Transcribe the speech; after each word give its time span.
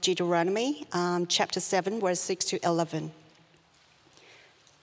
Deuteronomy 0.00 0.86
um, 0.92 1.26
chapter 1.26 1.60
7, 1.60 2.00
verse 2.00 2.20
6 2.20 2.44
to 2.46 2.66
11. 2.66 3.12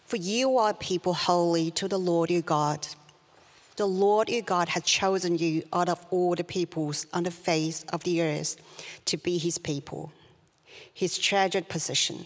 For 0.05 0.17
you 0.17 0.57
are 0.57 0.69
a 0.69 0.73
people 0.73 1.13
holy 1.13 1.71
to 1.71 1.87
the 1.87 1.97
Lord 1.97 2.29
your 2.29 2.41
God. 2.41 2.87
The 3.75 3.85
Lord 3.85 4.29
your 4.29 4.41
God 4.41 4.69
has 4.69 4.83
chosen 4.83 5.37
you 5.37 5.63
out 5.73 5.89
of 5.89 6.05
all 6.09 6.35
the 6.35 6.43
peoples 6.43 7.05
on 7.13 7.23
the 7.23 7.31
face 7.31 7.83
of 7.89 8.03
the 8.03 8.21
earth 8.21 8.55
to 9.05 9.17
be 9.17 9.37
his 9.37 9.57
people, 9.57 10.11
his 10.93 11.17
treasured 11.17 11.67
possession. 11.69 12.25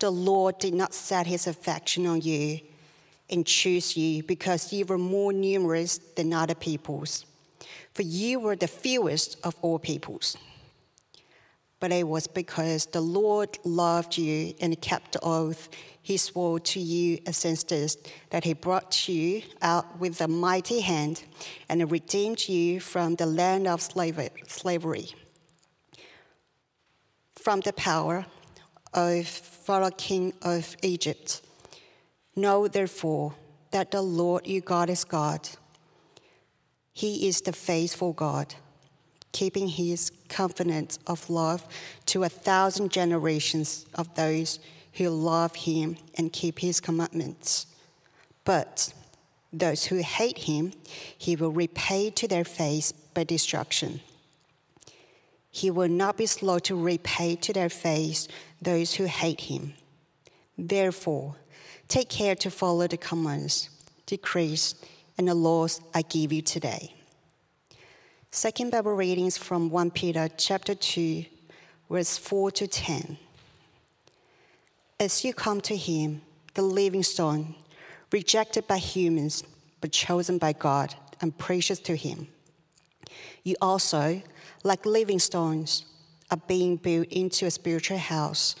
The 0.00 0.10
Lord 0.10 0.58
did 0.58 0.74
not 0.74 0.92
set 0.92 1.26
his 1.26 1.46
affection 1.46 2.06
on 2.06 2.20
you 2.20 2.60
and 3.30 3.46
choose 3.46 3.96
you 3.96 4.22
because 4.22 4.72
you 4.72 4.84
were 4.84 4.98
more 4.98 5.32
numerous 5.32 5.98
than 6.16 6.32
other 6.32 6.54
peoples, 6.54 7.24
for 7.92 8.02
you 8.02 8.40
were 8.40 8.56
the 8.56 8.68
fewest 8.68 9.36
of 9.44 9.56
all 9.62 9.78
peoples. 9.78 10.36
But 11.84 11.92
it 11.92 12.08
was 12.08 12.26
because 12.26 12.86
the 12.86 13.02
Lord 13.02 13.58
loved 13.62 14.16
you 14.16 14.54
and 14.58 14.80
kept 14.80 15.12
the 15.12 15.20
oath 15.22 15.68
he 16.00 16.16
swore 16.16 16.58
to 16.60 16.80
you 16.80 17.18
as 17.26 17.42
this 17.42 17.98
that 18.30 18.42
he 18.42 18.54
brought 18.54 19.06
you 19.06 19.42
out 19.60 19.98
with 20.00 20.18
a 20.22 20.26
mighty 20.26 20.80
hand 20.80 21.24
and 21.68 21.92
redeemed 21.92 22.48
you 22.48 22.80
from 22.80 23.16
the 23.16 23.26
land 23.26 23.66
of 23.66 23.82
slavery, 23.82 25.10
from 27.34 27.60
the 27.60 27.74
power 27.74 28.24
of 28.94 29.26
Pharaoh, 29.26 29.90
king 29.90 30.32
of 30.40 30.78
Egypt. 30.82 31.42
Know 32.34 32.66
therefore 32.66 33.34
that 33.72 33.90
the 33.90 34.00
Lord 34.00 34.46
your 34.46 34.62
God 34.62 34.88
is 34.88 35.04
God. 35.04 35.50
He 36.94 37.28
is 37.28 37.42
the 37.42 37.52
faithful 37.52 38.14
God, 38.14 38.54
keeping 39.34 39.68
his 39.68 40.12
covenant 40.28 40.98
of 41.06 41.28
love 41.28 41.66
to 42.06 42.22
a 42.22 42.28
thousand 42.28 42.90
generations 42.90 43.84
of 43.94 44.14
those 44.14 44.60
who 44.94 45.10
love 45.10 45.54
him 45.56 45.96
and 46.16 46.32
keep 46.32 46.60
his 46.60 46.80
commandments. 46.80 47.66
But 48.44 48.94
those 49.52 49.86
who 49.86 49.96
hate 49.96 50.38
him, 50.38 50.72
he 51.18 51.34
will 51.34 51.50
repay 51.50 52.10
to 52.10 52.28
their 52.28 52.44
face 52.44 52.92
by 52.92 53.24
destruction. 53.24 54.00
He 55.50 55.70
will 55.70 55.88
not 55.88 56.16
be 56.16 56.26
slow 56.26 56.60
to 56.60 56.76
repay 56.76 57.34
to 57.36 57.52
their 57.52 57.68
face 57.68 58.28
those 58.62 58.94
who 58.94 59.04
hate 59.04 59.42
him. 59.42 59.74
Therefore, 60.56 61.34
take 61.88 62.08
care 62.08 62.36
to 62.36 62.50
follow 62.50 62.86
the 62.86 62.96
commands, 62.96 63.68
decrees, 64.06 64.76
and 65.18 65.26
the 65.26 65.34
laws 65.34 65.80
I 65.92 66.02
give 66.02 66.32
you 66.32 66.42
today. 66.42 66.94
Second 68.36 68.72
Bible 68.72 68.94
readings 68.94 69.38
from 69.38 69.70
1 69.70 69.92
Peter 69.92 70.28
chapter 70.36 70.74
2, 70.74 71.24
verse 71.88 72.18
4 72.18 72.50
to 72.50 72.66
10. 72.66 73.16
As 74.98 75.24
you 75.24 75.32
come 75.32 75.60
to 75.60 75.76
him, 75.76 76.20
the 76.54 76.62
living 76.62 77.04
stone, 77.04 77.54
rejected 78.10 78.66
by 78.66 78.78
humans, 78.78 79.44
but 79.80 79.92
chosen 79.92 80.38
by 80.38 80.52
God 80.52 80.96
and 81.20 81.38
precious 81.38 81.78
to 81.78 81.94
him, 81.94 82.26
you 83.44 83.54
also, 83.60 84.20
like 84.64 84.84
living 84.84 85.20
stones, 85.20 85.84
are 86.32 86.42
being 86.48 86.74
built 86.74 87.06
into 87.12 87.46
a 87.46 87.52
spiritual 87.52 87.98
house 87.98 88.56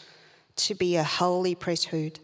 to 0.54 0.76
be 0.76 0.94
a 0.94 1.02
holy 1.02 1.56
priesthood, 1.56 2.20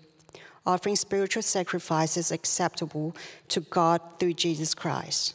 offering 0.65 0.95
spiritual 0.95 1.43
sacrifices 1.43 2.31
acceptable 2.31 3.17
to 3.49 3.59
God 3.59 4.01
through 4.21 4.35
Jesus 4.35 4.73
Christ. 4.73 5.35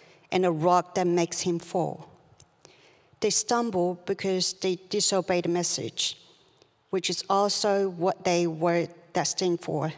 and 0.31 0.45
a 0.45 0.51
rock 0.51 0.95
that 0.95 1.07
makes 1.07 1.41
him 1.41 1.59
fall. 1.59 2.07
They 3.19 3.29
stumble 3.29 3.99
because 4.05 4.53
they 4.53 4.77
disobey 4.89 5.41
the 5.41 5.49
message, 5.49 6.17
which 6.89 7.09
is 7.09 7.23
also 7.29 7.89
what 7.89 8.23
they 8.23 8.47
were 8.47 8.87
destined 9.13 9.61
for. 9.61 9.93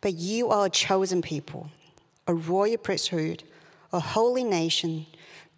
But 0.00 0.14
you 0.14 0.48
are 0.48 0.66
a 0.66 0.70
chosen 0.70 1.20
people, 1.20 1.70
a 2.26 2.34
royal 2.34 2.78
priesthood, 2.78 3.42
a 3.92 4.00
holy 4.00 4.44
nation, 4.44 5.06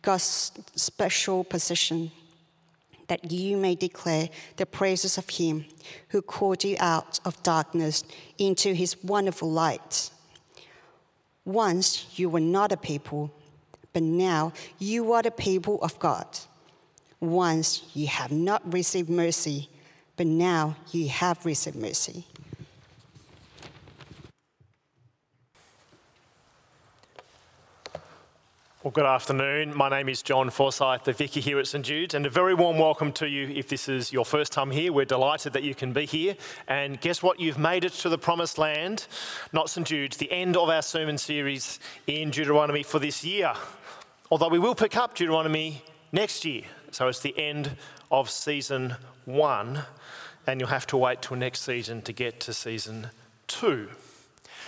God's 0.03 0.53
special 0.75 1.44
possession, 1.44 2.10
that 3.09 3.31
you 3.31 3.56
may 3.56 3.75
declare 3.75 4.28
the 4.56 4.66
praises 4.66 5.19
of 5.19 5.28
Him 5.28 5.66
who 6.09 6.22
called 6.22 6.65
you 6.65 6.77
out 6.81 7.21
of 7.25 7.42
darkness 7.42 8.04
into 8.38 8.72
His 8.72 9.03
wonderful 9.04 9.50
light. 9.50 10.10
Once 11.44 12.06
you 12.19 12.28
were 12.28 12.41
not 12.41 12.72
a 12.72 12.77
people 12.77 13.32
but 13.92 14.02
now 14.02 14.52
you 14.78 15.12
are 15.12 15.22
the 15.22 15.30
people 15.30 15.80
of 15.82 15.98
God. 15.98 16.26
Once 17.20 17.82
you 17.94 18.06
have 18.06 18.32
not 18.32 18.72
received 18.72 19.10
mercy, 19.10 19.68
but 20.16 20.26
now 20.26 20.76
you 20.92 21.08
have 21.08 21.44
received 21.44 21.76
mercy. 21.76 22.24
Well, 28.82 28.92
good 28.92 29.04
afternoon. 29.04 29.76
My 29.76 29.91
name 29.91 30.08
is 30.08 30.22
John 30.22 30.48
Forsyth, 30.48 31.04
the 31.04 31.12
vicar 31.12 31.41
here 31.41 31.58
at 31.58 31.66
St 31.66 31.84
Jude's, 31.84 32.14
and 32.14 32.24
a 32.24 32.30
very 32.30 32.54
warm 32.54 32.78
welcome 32.78 33.12
to 33.12 33.28
you 33.28 33.46
if 33.48 33.68
this 33.68 33.91
is 33.91 34.10
your 34.10 34.24
first 34.24 34.52
time 34.52 34.70
here. 34.70 34.91
We're 34.91 35.04
delighted 35.04 35.52
that 35.52 35.62
you 35.62 35.74
can 35.74 35.92
be 35.92 36.06
here. 36.06 36.34
And 36.66 36.98
guess 36.98 37.22
what? 37.22 37.38
You've 37.38 37.58
made 37.58 37.84
it 37.84 37.92
to 37.92 38.08
the 38.08 38.16
promised 38.16 38.56
land, 38.56 39.06
not 39.52 39.68
St 39.68 39.86
Jude's, 39.86 40.16
the 40.16 40.32
end 40.32 40.56
of 40.56 40.70
our 40.70 40.80
sermon 40.80 41.18
series 41.18 41.78
in 42.06 42.30
Deuteronomy 42.30 42.82
for 42.82 42.98
this 42.98 43.22
year. 43.22 43.52
Although 44.30 44.48
we 44.48 44.58
will 44.58 44.74
pick 44.74 44.97
up 44.97 45.14
Deuteronomy 45.14 45.84
next 46.10 46.47
year. 46.47 46.62
So 46.91 47.06
it's 47.08 47.20
the 47.20 47.38
end 47.38 47.76
of 48.10 48.30
season 48.30 48.94
one, 49.26 49.82
and 50.47 50.58
you'll 50.58 50.70
have 50.70 50.86
to 50.86 50.97
wait 50.97 51.20
till 51.20 51.36
next 51.36 51.64
season 51.64 52.00
to 52.00 52.14
get 52.14 52.41
to 52.41 52.54
season 52.54 53.08
two. 53.47 53.91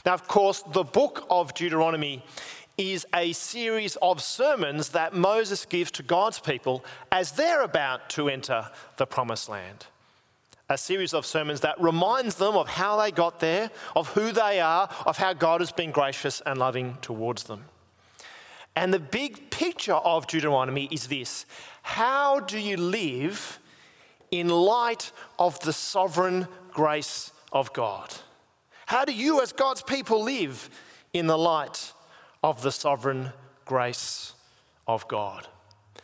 Now, 0.04 0.14
of 0.14 0.26
course, 0.26 0.62
the 0.72 0.82
book 0.82 1.26
of 1.30 1.54
Deuteronomy 1.54 2.24
is 2.90 3.06
a 3.14 3.32
series 3.32 3.96
of 4.02 4.20
sermons 4.20 4.88
that 4.90 5.14
Moses 5.14 5.64
gives 5.64 5.90
to 5.92 6.02
God's 6.02 6.40
people 6.40 6.84
as 7.12 7.32
they're 7.32 7.62
about 7.62 8.10
to 8.10 8.28
enter 8.28 8.68
the 8.96 9.06
promised 9.06 9.48
land. 9.48 9.86
A 10.68 10.76
series 10.76 11.14
of 11.14 11.24
sermons 11.26 11.60
that 11.60 11.80
reminds 11.80 12.36
them 12.36 12.56
of 12.56 12.66
how 12.66 13.00
they 13.00 13.10
got 13.10 13.40
there, 13.40 13.70
of 13.94 14.08
who 14.08 14.32
they 14.32 14.60
are, 14.60 14.88
of 15.06 15.18
how 15.18 15.32
God 15.32 15.60
has 15.60 15.70
been 15.70 15.90
gracious 15.92 16.40
and 16.44 16.58
loving 16.58 16.96
towards 17.02 17.44
them. 17.44 17.64
And 18.74 18.92
the 18.92 18.98
big 18.98 19.50
picture 19.50 19.94
of 19.94 20.26
Deuteronomy 20.26 20.88
is 20.90 21.08
this 21.08 21.46
How 21.82 22.40
do 22.40 22.58
you 22.58 22.76
live 22.76 23.58
in 24.30 24.48
light 24.48 25.12
of 25.38 25.60
the 25.60 25.72
sovereign 25.72 26.48
grace 26.72 27.32
of 27.52 27.72
God? 27.72 28.14
How 28.86 29.04
do 29.04 29.12
you, 29.12 29.40
as 29.40 29.52
God's 29.52 29.82
people, 29.82 30.22
live 30.22 30.70
in 31.12 31.26
the 31.26 31.38
light 31.38 31.92
of 32.42 32.62
the 32.62 32.72
sovereign 32.72 33.32
grace 33.64 34.34
of 34.86 35.06
God? 35.08 35.48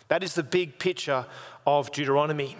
That 0.08 0.22
is 0.22 0.34
the 0.34 0.42
big 0.42 0.78
picture 0.78 1.26
of 1.66 1.92
Deuteronomy. 1.92 2.56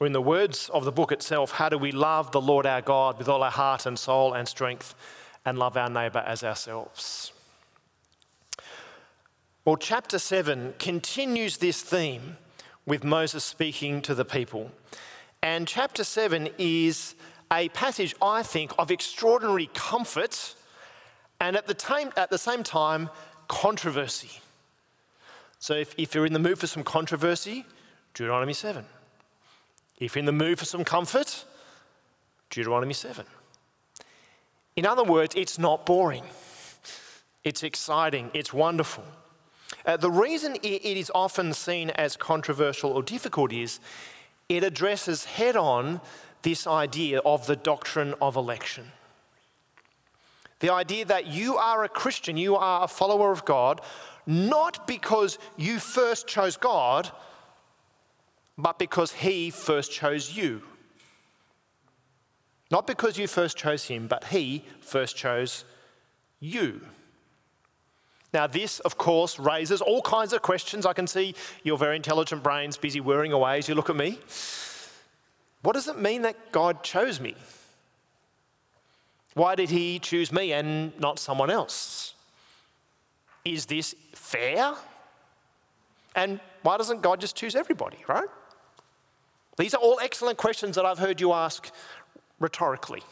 Or, 0.00 0.06
in 0.06 0.12
the 0.12 0.22
words 0.22 0.68
of 0.70 0.84
the 0.84 0.92
book 0.92 1.12
itself, 1.12 1.52
how 1.52 1.68
do 1.68 1.78
we 1.78 1.92
love 1.92 2.32
the 2.32 2.40
Lord 2.40 2.66
our 2.66 2.82
God 2.82 3.18
with 3.18 3.28
all 3.28 3.42
our 3.42 3.50
heart 3.50 3.86
and 3.86 3.98
soul 3.98 4.32
and 4.32 4.48
strength 4.48 4.94
and 5.44 5.58
love 5.58 5.76
our 5.76 5.90
neighbour 5.90 6.24
as 6.26 6.42
ourselves? 6.42 7.32
Well, 9.64 9.76
chapter 9.76 10.18
7 10.18 10.74
continues 10.78 11.56
this 11.56 11.80
theme 11.80 12.36
with 12.86 13.02
Moses 13.02 13.44
speaking 13.44 14.02
to 14.02 14.14
the 14.14 14.24
people. 14.24 14.70
And 15.42 15.66
chapter 15.66 16.04
7 16.04 16.48
is 16.58 17.14
a 17.50 17.68
passage, 17.70 18.14
I 18.20 18.42
think, 18.42 18.72
of 18.78 18.90
extraordinary 18.90 19.70
comfort 19.72 20.54
and 21.40 21.56
at 21.56 21.66
the, 21.66 21.74
time, 21.74 22.12
at 22.16 22.30
the 22.30 22.38
same 22.38 22.62
time, 22.62 23.10
controversy. 23.48 24.30
So 25.58 25.74
if, 25.74 25.94
if 25.98 26.14
you're 26.14 26.26
in 26.26 26.32
the 26.32 26.38
mood 26.38 26.58
for 26.58 26.66
some 26.66 26.82
controversy, 26.82 27.64
Deuteronomy 28.14 28.52
7. 28.52 28.84
If 29.98 30.14
you're 30.14 30.20
in 30.20 30.26
the 30.26 30.32
mood 30.32 30.58
for 30.58 30.64
some 30.64 30.84
comfort, 30.84 31.44
Deuteronomy 32.50 32.94
7. 32.94 33.26
In 34.76 34.86
other 34.86 35.04
words, 35.04 35.34
it's 35.36 35.58
not 35.58 35.86
boring, 35.86 36.24
it's 37.44 37.62
exciting, 37.62 38.30
it's 38.34 38.52
wonderful. 38.52 39.04
Uh, 39.86 39.96
the 39.96 40.10
reason 40.10 40.56
it 40.62 40.84
is 40.84 41.10
often 41.14 41.52
seen 41.52 41.90
as 41.90 42.16
controversial 42.16 42.90
or 42.90 43.02
difficult 43.02 43.52
is 43.52 43.80
it 44.48 44.64
addresses 44.64 45.24
head 45.24 45.56
on 45.56 46.00
this 46.42 46.66
idea 46.66 47.20
of 47.20 47.46
the 47.46 47.56
doctrine 47.56 48.14
of 48.20 48.36
election. 48.36 48.92
The 50.64 50.72
idea 50.72 51.04
that 51.04 51.26
you 51.26 51.58
are 51.58 51.84
a 51.84 51.90
Christian, 51.90 52.38
you 52.38 52.56
are 52.56 52.84
a 52.84 52.88
follower 52.88 53.30
of 53.30 53.44
God, 53.44 53.82
not 54.24 54.86
because 54.86 55.38
you 55.58 55.78
first 55.78 56.26
chose 56.26 56.56
God, 56.56 57.10
but 58.56 58.78
because 58.78 59.12
He 59.12 59.50
first 59.50 59.92
chose 59.92 60.34
you. 60.34 60.62
Not 62.70 62.86
because 62.86 63.18
you 63.18 63.26
first 63.26 63.58
chose 63.58 63.84
Him, 63.84 64.06
but 64.06 64.24
He 64.24 64.64
first 64.80 65.16
chose 65.16 65.66
you. 66.40 66.80
Now, 68.32 68.46
this, 68.46 68.80
of 68.80 68.96
course, 68.96 69.38
raises 69.38 69.82
all 69.82 70.00
kinds 70.00 70.32
of 70.32 70.40
questions. 70.40 70.86
I 70.86 70.94
can 70.94 71.06
see 71.06 71.34
your 71.62 71.76
very 71.76 71.96
intelligent 71.96 72.42
brains 72.42 72.78
busy 72.78 73.00
whirring 73.00 73.34
away 73.34 73.58
as 73.58 73.68
you 73.68 73.74
look 73.74 73.90
at 73.90 73.96
me. 73.96 74.18
What 75.60 75.74
does 75.74 75.88
it 75.88 75.98
mean 75.98 76.22
that 76.22 76.52
God 76.52 76.82
chose 76.82 77.20
me? 77.20 77.34
Why 79.34 79.54
did 79.54 79.70
He 79.70 79.98
choose 79.98 80.32
me 80.32 80.52
and 80.52 80.98
not 80.98 81.18
someone 81.18 81.50
else? 81.50 82.14
Is 83.44 83.66
this 83.66 83.94
fair? 84.14 84.74
And 86.16 86.40
why 86.62 86.76
doesn't 86.78 87.02
God 87.02 87.20
just 87.20 87.36
choose 87.36 87.54
everybody, 87.54 87.98
right? 88.08 88.28
These 89.56 89.74
are 89.74 89.80
all 89.80 89.98
excellent 90.00 90.38
questions 90.38 90.76
that 90.76 90.86
I've 90.86 90.98
heard 90.98 91.20
you 91.20 91.32
ask 91.32 91.70
rhetorically. 92.40 93.02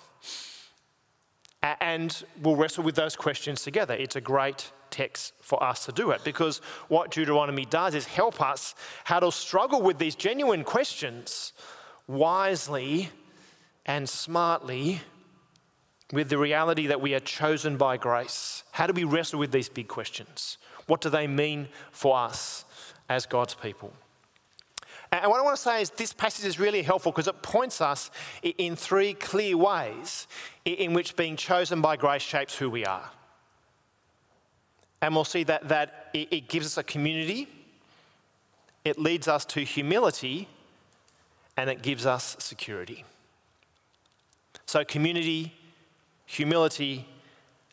And 1.62 2.24
we'll 2.42 2.56
wrestle 2.56 2.82
with 2.82 2.96
those 2.96 3.14
questions 3.14 3.62
together. 3.62 3.94
It's 3.94 4.16
a 4.16 4.20
great 4.20 4.72
text 4.90 5.32
for 5.40 5.62
us 5.62 5.86
to 5.86 5.92
do 5.92 6.10
it 6.10 6.22
because 6.24 6.58
what 6.88 7.10
Deuteronomy 7.10 7.64
does 7.64 7.94
is 7.94 8.04
help 8.04 8.40
us 8.40 8.74
how 9.04 9.20
to 9.20 9.30
struggle 9.30 9.80
with 9.80 9.98
these 9.98 10.14
genuine 10.14 10.64
questions 10.64 11.52
wisely 12.08 13.10
and 13.86 14.08
smartly 14.08 15.00
with 16.12 16.28
the 16.28 16.38
reality 16.38 16.86
that 16.86 17.00
we 17.00 17.14
are 17.14 17.20
chosen 17.20 17.76
by 17.76 17.96
grace. 17.96 18.62
How 18.72 18.86
do 18.86 18.92
we 18.92 19.04
wrestle 19.04 19.38
with 19.38 19.50
these 19.50 19.70
big 19.70 19.88
questions? 19.88 20.58
What 20.86 21.00
do 21.00 21.08
they 21.08 21.26
mean 21.26 21.68
for 21.90 22.16
us 22.16 22.66
as 23.08 23.24
God's 23.24 23.54
people? 23.54 23.92
And 25.10 25.30
what 25.30 25.40
I 25.40 25.42
want 25.42 25.56
to 25.56 25.62
say 25.62 25.82
is 25.82 25.90
this 25.90 26.12
passage 26.12 26.44
is 26.44 26.58
really 26.58 26.82
helpful 26.82 27.12
because 27.12 27.28
it 27.28 27.42
points 27.42 27.80
us 27.80 28.10
in 28.42 28.76
three 28.76 29.14
clear 29.14 29.56
ways 29.56 30.26
in 30.64 30.94
which 30.94 31.16
being 31.16 31.36
chosen 31.36 31.80
by 31.80 31.96
grace 31.96 32.22
shapes 32.22 32.56
who 32.56 32.70
we 32.70 32.84
are. 32.84 33.10
And 35.00 35.14
we'll 35.14 35.24
see 35.24 35.44
that, 35.44 35.68
that 35.68 36.10
it 36.14 36.48
gives 36.48 36.66
us 36.66 36.78
a 36.78 36.82
community, 36.82 37.48
it 38.84 38.98
leads 38.98 39.28
us 39.28 39.44
to 39.46 39.60
humility, 39.64 40.48
and 41.56 41.68
it 41.68 41.82
gives 41.82 42.06
us 42.06 42.36
security. 42.38 43.04
So, 44.64 44.84
community, 44.84 45.52
humility, 46.32 47.06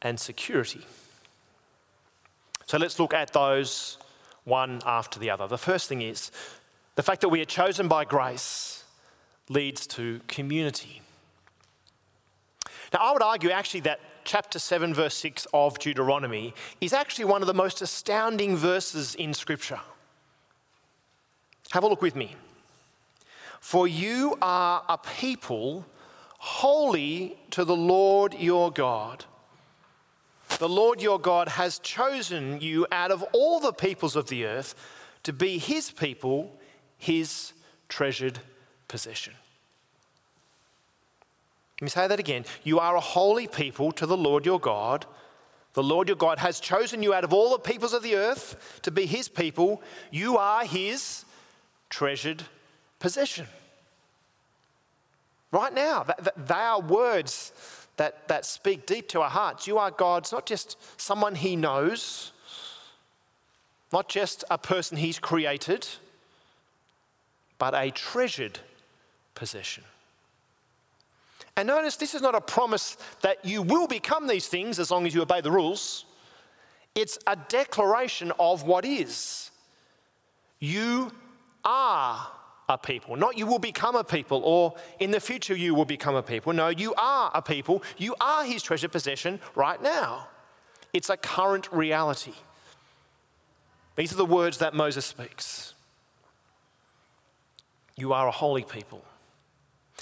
and 0.02 0.20
security. 0.20 0.86
So, 2.66 2.78
let's 2.78 3.00
look 3.00 3.14
at 3.14 3.32
those 3.32 3.98
one 4.44 4.82
after 4.86 5.18
the 5.18 5.30
other. 5.30 5.48
The 5.48 5.58
first 5.58 5.88
thing 5.88 6.02
is 6.02 6.30
the 6.96 7.04
fact 7.04 7.22
that 7.22 7.30
we 7.30 7.40
are 7.40 7.46
chosen 7.46 7.88
by 7.88 8.04
grace 8.04 8.84
leads 9.48 9.88
to 9.88 10.20
community. 10.28 11.02
Now, 12.94 13.00
I 13.02 13.14
would 13.14 13.22
argue 13.22 13.50
actually 13.50 13.82
that 13.82 14.02
chapter 14.26 14.60
7, 14.60 14.94
verse 14.94 15.16
6 15.16 15.48
of 15.54 15.80
Deuteronomy 15.80 16.54
is 16.82 16.92
actually 16.92 17.26
one 17.26 17.42
of 17.42 17.48
the 17.48 17.54
most 17.54 17.82
astounding 17.82 18.58
verses 18.58 19.16
in 19.16 19.34
Scripture. 19.34 19.80
Have 21.72 21.84
a 21.84 21.88
look 21.88 22.02
with 22.02 22.16
me. 22.16 22.36
For 23.62 23.88
you 23.88 24.38
are 24.42 24.84
a 24.90 24.98
people 24.98 25.86
holy 26.40 27.38
to 27.52 27.64
the 27.64 27.76
Lord 27.76 28.34
your 28.34 28.72
God. 28.72 29.26
The 30.58 30.70
Lord 30.70 31.02
your 31.02 31.20
God 31.20 31.50
has 31.50 31.80
chosen 31.80 32.60
you 32.60 32.88
out 32.92 33.12
of 33.12 33.24
all 33.34 33.60
the 33.60 33.74
peoples 33.74 34.16
of 34.16 34.28
the 34.30 34.46
earth 34.46 34.74
to 35.24 35.34
be 35.34 35.58
his 35.58 35.92
people, 35.92 36.58
his 36.98 37.54
treasured 37.88 38.40
possession. 38.88 39.34
Let 41.80 41.86
me 41.86 41.90
say 41.90 42.08
that 42.08 42.20
again. 42.20 42.46
You 42.64 42.80
are 42.80 42.96
a 42.96 43.02
holy 43.02 43.48
people 43.48 43.92
to 43.94 44.06
the 44.06 44.18
Lord 44.18 44.46
your 44.46 44.60
God. 44.60 45.06
The 45.74 45.84
Lord 45.84 46.08
your 46.08 46.18
God 46.18 46.40
has 46.40 46.60
chosen 46.60 47.04
you 47.04 47.14
out 47.14 47.24
of 47.24 47.34
all 47.34 47.52
the 47.52 47.60
peoples 47.60 47.94
of 47.94 48.02
the 48.02 48.16
earth 48.16 48.80
to 48.82 48.92
be 48.92 49.06
his 49.06 49.30
people. 49.30 49.82
You 50.10 50.38
are 50.38 50.66
his 50.66 51.26
treasured 51.90 52.44
possession. 53.00 53.48
Right 55.51 55.74
now, 55.74 56.06
they 56.38 56.54
are 56.54 56.80
words 56.80 57.51
that, 57.98 58.28
that 58.28 58.46
speak 58.46 58.86
deep 58.86 59.10
to 59.10 59.22
our 59.22 59.30
hearts. 59.30 59.68
You 59.68 59.78
are 59.78 59.92
God's, 59.92 60.31
not 60.31 60.46
just 60.46 60.78
someone 61.00 61.36
he 61.36 61.56
knows, 61.56 62.31
not 63.92 64.10
just 64.10 64.44
a 64.51 64.57
person 64.57 64.98
he's 64.98 65.18
created, 65.19 65.88
but 67.57 67.74
a 67.74 67.90
treasured 67.92 68.60
possession. 69.34 69.84
And 71.57 71.68
notice 71.68 71.98
this 71.98 72.13
is 72.16 72.22
not 72.22 72.36
a 72.36 72.42
promise 72.42 72.95
that 73.22 73.44
you 73.44 73.62
will 73.62 73.88
become 73.88 74.28
these 74.28 74.48
things 74.48 74.80
as 74.80 74.92
long 74.92 75.06
as 75.06 75.13
you 75.13 75.22
obey 75.22 75.42
the 75.42 75.52
rules. 75.52 76.06
It's 76.95 77.19
a 77.28 77.36
declaration 77.36 78.31
of 78.40 78.63
what 78.63 78.86
is. 78.86 79.52
You 80.60 81.12
are 81.66 82.28
a 82.69 82.77
people. 82.77 83.16
Not 83.18 83.38
you 83.38 83.48
will 83.48 83.60
become 83.60 83.95
a 83.95 84.04
people 84.04 84.42
or 84.45 84.75
in 85.00 85.12
the 85.12 85.19
future 85.19 85.56
you 85.56 85.74
will 85.74 85.86
become 85.86 86.16
a 86.16 86.24
people. 86.24 86.54
No, 86.54 86.69
you 86.69 86.94
are 86.94 87.31
a 87.33 87.42
people. 87.42 87.83
You 87.98 88.16
are 88.21 88.45
his 88.45 88.62
treasured 88.62 88.92
possession 88.92 89.39
right 89.56 89.81
now. 89.81 90.27
It's 90.94 91.10
a 91.10 91.18
current 91.18 91.71
reality. 91.74 92.33
These 93.95 94.13
are 94.13 94.18
the 94.18 94.25
words 94.25 94.60
that 94.60 94.74
Moses 94.74 95.06
speaks. 95.06 95.74
You 97.98 98.13
are 98.13 98.27
a 98.27 98.31
holy 98.31 98.63
people. 98.63 99.04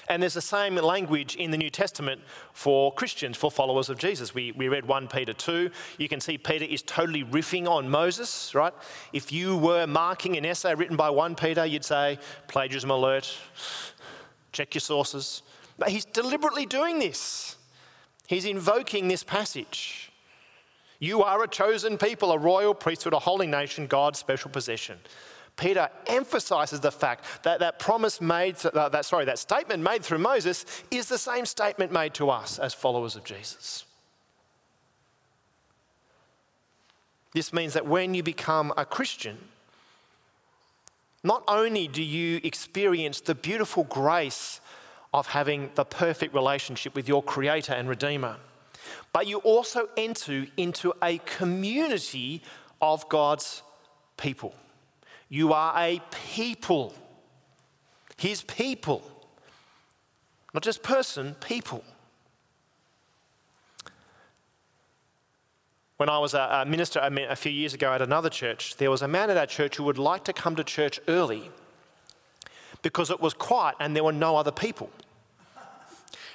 And 0.07 0.21
there's 0.21 0.33
the 0.33 0.41
same 0.41 0.75
language 0.75 1.35
in 1.35 1.51
the 1.51 1.57
New 1.57 1.69
Testament 1.69 2.21
for 2.53 2.93
Christians, 2.93 3.37
for 3.37 3.51
followers 3.51 3.89
of 3.89 3.97
Jesus. 3.97 4.33
We, 4.33 4.51
we 4.53 4.67
read 4.67 4.85
1 4.85 5.07
Peter 5.07 5.33
2. 5.33 5.69
You 5.97 6.09
can 6.09 6.19
see 6.19 6.37
Peter 6.37 6.65
is 6.65 6.81
totally 6.81 7.23
riffing 7.23 7.67
on 7.67 7.89
Moses, 7.89 8.53
right? 8.55 8.73
If 9.13 9.31
you 9.31 9.57
were 9.57 9.87
marking 9.87 10.37
an 10.37 10.45
essay 10.45 10.75
written 10.75 10.97
by 10.97 11.09
1 11.09 11.35
Peter, 11.35 11.65
you'd 11.65 11.85
say, 11.85 12.19
plagiarism 12.47 12.91
alert, 12.91 13.35
check 14.51 14.73
your 14.73 14.81
sources. 14.81 15.41
But 15.77 15.89
he's 15.89 16.05
deliberately 16.05 16.65
doing 16.65 16.99
this. 16.99 17.55
He's 18.27 18.45
invoking 18.45 19.07
this 19.07 19.23
passage. 19.23 20.11
You 20.99 21.21
are 21.21 21.43
a 21.43 21.47
chosen 21.47 21.97
people, 21.97 22.31
a 22.31 22.37
royal 22.37 22.73
priesthood, 22.73 23.13
a 23.13 23.19
holy 23.19 23.47
nation, 23.47 23.87
God's 23.87 24.19
special 24.19 24.49
possession. 24.49 24.99
Peter 25.57 25.89
emphasizes 26.05 26.79
the 26.79 26.91
fact 26.91 27.25
that 27.43 27.59
that 27.59 27.79
promise 27.79 28.21
made, 28.21 28.63
uh, 28.63 28.89
that, 28.89 29.05
sorry, 29.05 29.25
that 29.25 29.39
statement 29.39 29.83
made 29.83 30.03
through 30.03 30.19
Moses 30.19 30.65
is 30.91 31.09
the 31.09 31.17
same 31.17 31.45
statement 31.45 31.91
made 31.91 32.13
to 32.13 32.29
us 32.29 32.59
as 32.59 32.75
followers 32.75 33.15
of 33.15 33.23
Jesus. 33.23 33.83
This 37.33 37.51
means 37.51 37.73
that 37.73 37.87
when 37.87 38.13
you 38.13 38.23
become 38.23 38.71
a 38.77 38.85
Christian, 38.85 39.37
not 41.23 41.43
only 41.47 41.87
do 41.87 42.03
you 42.03 42.39
experience 42.43 43.19
the 43.19 43.35
beautiful 43.35 43.83
grace 43.83 44.61
of 45.13 45.27
having 45.27 45.71
the 45.73 45.85
perfect 45.85 46.33
relationship 46.35 46.93
with 46.93 47.07
your 47.07 47.23
Creator 47.23 47.73
and 47.73 47.89
Redeemer, 47.89 48.37
but 49.11 49.25
you 49.27 49.39
also 49.39 49.89
enter 49.97 50.45
into 50.55 50.93
a 51.01 51.17
community 51.19 52.43
of 52.79 53.09
God's 53.09 53.63
people. 54.17 54.53
You 55.29 55.53
are 55.53 55.73
a 55.77 56.01
people. 56.33 56.93
His 58.17 58.41
people. 58.41 59.03
Not 60.53 60.63
just 60.63 60.81
person, 60.81 61.35
people. 61.35 61.83
When 65.97 66.09
I 66.09 66.19
was 66.19 66.33
a 66.35 66.63
minister 66.67 66.99
a 67.01 67.35
few 67.35 67.51
years 67.51 67.73
ago 67.73 67.91
at 67.91 68.01
another 68.01 68.29
church, 68.29 68.77
there 68.77 68.91
was 68.91 69.01
a 69.01 69.07
man 69.07 69.29
at 69.31 69.37
our 69.37 69.47
church 69.47 69.77
who 69.77 69.83
would 69.83 69.97
like 69.97 70.23
to 70.25 70.33
come 70.33 70.55
to 70.55 70.63
church 70.63 70.99
early 71.07 71.49
because 72.83 73.09
it 73.09 73.19
was 73.19 73.33
quiet 73.33 73.75
and 73.79 73.95
there 73.95 74.03
were 74.03 74.11
no 74.11 74.37
other 74.37 74.51
people. 74.51 74.91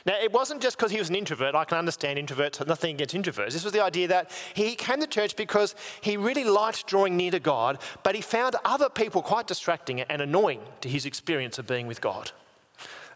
Now, 0.05 0.15
it 0.21 0.33
wasn't 0.33 0.61
just 0.61 0.77
because 0.77 0.91
he 0.91 0.99
was 0.99 1.11
an 1.11 1.15
introvert. 1.15 1.55
I 1.55 1.65
can 1.65 1.79
understand 1.79 2.19
introverts, 2.19 2.67
nothing 2.67 2.95
against 2.95 3.15
introverts. 3.15 3.53
This 3.53 3.65
was 3.65 3.73
the 3.73 3.83
idea 3.83 4.09
that 4.09 4.31
he 4.55 4.75
came 4.75 5.01
to 5.01 5.07
church 5.07 5.37
because 5.37 5.75
he 6.01 6.17
really 6.17 6.45
liked 6.45 6.87
drawing 6.87 7.17
near 7.17 7.31
to 7.31 7.41
God, 7.41 7.79
but 8.03 8.15
he 8.15 8.21
found 8.21 8.57
other 8.65 8.89
people 8.89 9.23
quite 9.23 9.47
distracting 9.47 10.01
and 10.01 10.21
annoying 10.21 10.61
to 10.81 10.89
his 10.89 11.07
experience 11.07 11.59
of 11.59 11.67
being 11.67 11.87
with 11.87 12.01
God. 12.01 12.33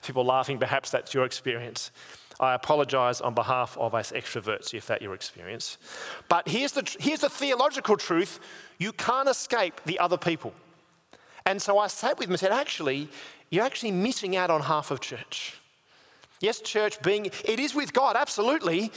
People 0.05 0.25
laughing, 0.25 0.59
perhaps 0.59 0.91
that's 0.91 1.13
your 1.13 1.25
experience. 1.25 1.91
I 2.39 2.55
apologize 2.55 3.21
on 3.21 3.35
behalf 3.35 3.77
of 3.79 3.95
us 3.95 4.13
extroverts 4.13 4.75
if 4.75 4.87
that's 4.87 5.03
your 5.03 5.15
experience. 5.15 5.79
But 6.29 6.47
here's 6.49 6.73
the, 6.73 6.89
here's 7.01 7.21
the 7.21 7.31
theological 7.31 7.97
truth 7.97 8.41
you 8.79 8.93
can't 8.93 9.29
escape 9.29 9.81
the 9.87 9.99
other 9.99 10.19
people. 10.19 10.53
And 11.47 11.63
so 11.63 11.79
I 11.79 11.87
sat 11.87 12.19
with 12.19 12.27
him 12.27 12.33
and 12.33 12.41
said, 12.41 12.53
actually, 12.53 13.09
you're 13.51 13.65
actually 13.65 13.93
missing 13.93 14.37
out 14.37 14.51
on 14.51 14.63
half 14.63 14.91
of 14.91 15.01
church. 15.01 15.59
Yes, 16.41 16.61
church 16.61 17.01
being, 17.03 17.27
it 17.45 17.59
is 17.59 17.75
with 17.75 17.93
God, 17.93 18.17
absolutely, 18.17 18.93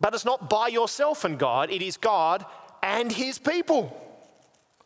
but 0.00 0.14
it's 0.14 0.24
not 0.24 0.48
by 0.48 0.68
yourself 0.68 1.24
and 1.24 1.38
God, 1.38 1.70
it 1.70 1.82
is 1.82 1.96
God 1.96 2.44
and 2.82 3.12
His 3.12 3.38
people. 3.38 3.96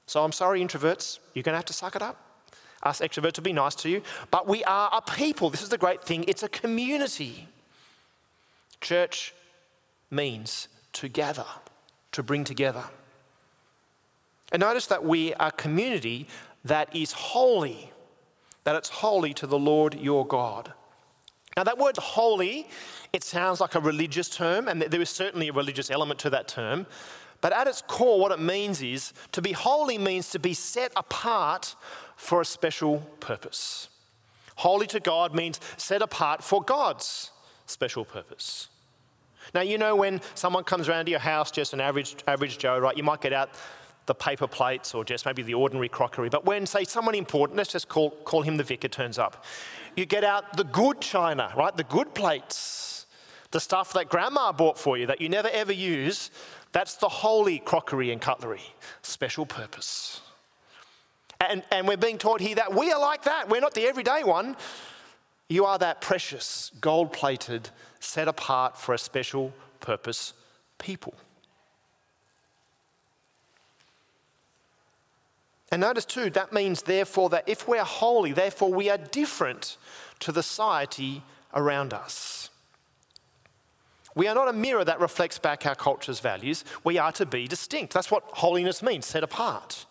So 0.06 0.22
I'm 0.22 0.32
sorry, 0.32 0.60
introverts, 0.60 1.18
you're 1.32 1.42
going 1.42 1.54
to 1.54 1.58
have 1.58 1.64
to 1.66 1.72
suck 1.72 1.96
it 1.96 2.02
up. 2.02 2.20
Us 2.82 3.00
extroverts 3.00 3.36
will 3.36 3.44
be 3.44 3.52
nice 3.52 3.74
to 3.76 3.88
you, 3.88 4.02
but 4.30 4.46
we 4.46 4.62
are 4.64 4.90
a 4.92 5.00
people. 5.00 5.48
This 5.48 5.62
is 5.62 5.70
the 5.70 5.78
great 5.78 6.02
thing 6.02 6.24
it's 6.28 6.42
a 6.42 6.48
community. 6.48 7.48
Church 8.80 9.32
means 10.10 10.68
to 10.94 11.08
gather, 11.08 11.46
to 12.12 12.22
bring 12.22 12.44
together. 12.44 12.84
And 14.52 14.60
notice 14.60 14.86
that 14.88 15.02
we 15.04 15.32
are 15.34 15.48
a 15.48 15.52
community 15.52 16.28
that 16.64 16.94
is 16.94 17.12
holy, 17.12 17.90
that 18.64 18.76
it's 18.76 18.90
holy 18.90 19.32
to 19.34 19.46
the 19.46 19.58
Lord 19.58 19.94
your 19.94 20.26
God. 20.26 20.74
Now, 21.56 21.64
that 21.64 21.78
word 21.78 21.96
holy, 21.96 22.68
it 23.12 23.22
sounds 23.22 23.60
like 23.60 23.74
a 23.74 23.80
religious 23.80 24.28
term, 24.28 24.66
and 24.68 24.82
there 24.82 25.00
is 25.00 25.10
certainly 25.10 25.48
a 25.48 25.52
religious 25.52 25.90
element 25.90 26.18
to 26.20 26.30
that 26.30 26.48
term. 26.48 26.86
But 27.40 27.52
at 27.52 27.66
its 27.66 27.82
core, 27.82 28.18
what 28.18 28.32
it 28.32 28.40
means 28.40 28.82
is 28.82 29.12
to 29.32 29.42
be 29.42 29.52
holy 29.52 29.98
means 29.98 30.30
to 30.30 30.38
be 30.38 30.54
set 30.54 30.92
apart 30.96 31.76
for 32.16 32.40
a 32.40 32.44
special 32.44 33.00
purpose. 33.20 33.88
Holy 34.56 34.86
to 34.88 35.00
God 35.00 35.34
means 35.34 35.60
set 35.76 36.02
apart 36.02 36.42
for 36.42 36.62
God's 36.62 37.30
special 37.66 38.04
purpose. 38.04 38.68
Now, 39.52 39.60
you 39.60 39.78
know, 39.78 39.94
when 39.94 40.20
someone 40.34 40.64
comes 40.64 40.88
around 40.88 41.04
to 41.04 41.10
your 41.10 41.20
house, 41.20 41.50
just 41.50 41.72
an 41.72 41.80
average, 41.80 42.16
average 42.26 42.58
Joe, 42.58 42.78
right, 42.78 42.96
you 42.96 43.02
might 43.02 43.20
get 43.20 43.32
out 43.32 43.50
the 44.06 44.14
paper 44.14 44.46
plates 44.46 44.94
or 44.94 45.04
just 45.04 45.24
maybe 45.26 45.42
the 45.42 45.54
ordinary 45.54 45.88
crockery. 45.88 46.28
But 46.28 46.44
when, 46.44 46.66
say, 46.66 46.84
someone 46.84 47.14
important, 47.14 47.56
let's 47.56 47.72
just 47.72 47.88
call, 47.88 48.10
call 48.10 48.42
him 48.42 48.56
the 48.56 48.64
vicar, 48.64 48.88
turns 48.88 49.18
up, 49.18 49.44
you 49.96 50.04
get 50.06 50.24
out 50.24 50.56
the 50.56 50.64
good 50.64 51.00
china, 51.00 51.52
right? 51.56 51.74
The 51.76 51.84
good 51.84 52.14
plates, 52.14 53.06
the 53.50 53.60
stuff 53.60 53.92
that 53.94 54.08
grandma 54.08 54.52
bought 54.52 54.78
for 54.78 54.98
you 54.98 55.06
that 55.06 55.20
you 55.20 55.28
never 55.28 55.48
ever 55.52 55.72
use. 55.72 56.30
That's 56.72 56.96
the 56.96 57.08
holy 57.08 57.60
crockery 57.60 58.10
and 58.10 58.20
cutlery, 58.20 58.62
special 59.02 59.46
purpose. 59.46 60.20
And, 61.40 61.62
and 61.70 61.86
we're 61.86 61.96
being 61.96 62.18
taught 62.18 62.40
here 62.40 62.56
that 62.56 62.74
we 62.74 62.92
are 62.92 63.00
like 63.00 63.24
that. 63.24 63.48
We're 63.48 63.60
not 63.60 63.74
the 63.74 63.86
everyday 63.86 64.24
one. 64.24 64.56
You 65.48 65.66
are 65.66 65.78
that 65.78 66.00
precious, 66.00 66.72
gold 66.80 67.12
plated, 67.12 67.70
set 68.00 68.28
apart 68.28 68.76
for 68.76 68.94
a 68.94 68.98
special 68.98 69.52
purpose 69.80 70.32
people. 70.78 71.14
And 75.70 75.80
notice 75.80 76.04
too, 76.04 76.30
that 76.30 76.52
means 76.52 76.82
therefore 76.82 77.30
that 77.30 77.48
if 77.48 77.66
we're 77.66 77.84
holy, 77.84 78.32
therefore 78.32 78.72
we 78.72 78.90
are 78.90 78.98
different 78.98 79.76
to 80.20 80.32
the 80.32 80.42
society 80.42 81.22
around 81.52 81.92
us. 81.92 82.50
We 84.14 84.28
are 84.28 84.34
not 84.34 84.48
a 84.48 84.52
mirror 84.52 84.84
that 84.84 85.00
reflects 85.00 85.38
back 85.38 85.66
our 85.66 85.74
culture's 85.74 86.20
values. 86.20 86.64
We 86.84 86.98
are 86.98 87.12
to 87.12 87.26
be 87.26 87.48
distinct. 87.48 87.92
That's 87.92 88.10
what 88.10 88.22
holiness 88.28 88.82
means, 88.82 89.06
set 89.06 89.24
apart. 89.24 89.86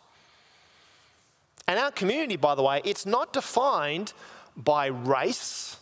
And 1.67 1.79
our 1.79 1.91
community, 1.91 2.37
by 2.37 2.55
the 2.55 2.63
way, 2.63 2.81
it's 2.85 3.05
not 3.05 3.33
defined 3.33 4.13
by 4.55 4.87
race 4.87 5.77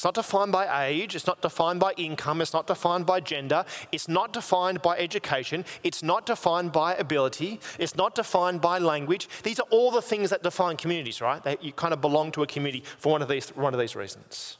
it's 0.00 0.04
not 0.06 0.14
defined 0.14 0.50
by 0.50 0.86
age, 0.86 1.14
it's 1.14 1.26
not 1.26 1.42
defined 1.42 1.78
by 1.78 1.92
income, 1.98 2.40
it's 2.40 2.54
not 2.54 2.66
defined 2.66 3.04
by 3.04 3.20
gender, 3.20 3.66
it's 3.92 4.08
not 4.08 4.32
defined 4.32 4.80
by 4.80 4.96
education, 4.96 5.62
it's 5.82 6.02
not 6.02 6.24
defined 6.24 6.72
by 6.72 6.94
ability, 6.94 7.60
it's 7.78 7.94
not 7.94 8.14
defined 8.14 8.62
by 8.62 8.78
language. 8.78 9.28
These 9.42 9.60
are 9.60 9.66
all 9.68 9.90
the 9.90 10.00
things 10.00 10.30
that 10.30 10.42
define 10.42 10.78
communities, 10.78 11.20
right? 11.20 11.44
That 11.44 11.62
you 11.62 11.72
kind 11.72 11.92
of 11.92 12.00
belong 12.00 12.32
to 12.32 12.42
a 12.42 12.46
community 12.46 12.82
for 12.96 13.12
one 13.12 13.20
of 13.20 13.28
these, 13.28 13.50
one 13.50 13.74
of 13.74 13.78
these 13.78 13.94
reasons. 13.94 14.56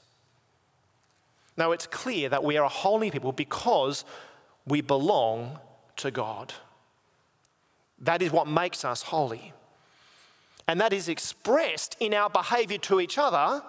Now, 1.57 1.73
it's 1.73 1.87
clear 1.87 2.29
that 2.29 2.45
we 2.45 2.59
are 2.59 2.65
a 2.65 2.69
holy 2.69 3.11
people 3.11 3.33
because 3.33 4.05
we 4.67 4.83
belong 4.83 5.59
to 5.97 6.11
God. 6.11 6.53
That 7.99 8.21
is 8.21 8.31
what 8.31 8.47
makes 8.47 8.85
us 8.85 9.05
holy. 9.05 9.55
And 10.69 10.79
that 10.83 10.93
is 10.93 11.09
expressed 11.09 11.97
in 11.99 12.13
our 12.13 12.29
behavior 12.29 12.77
to 12.77 13.01
each 13.01 13.17
other 13.17 13.63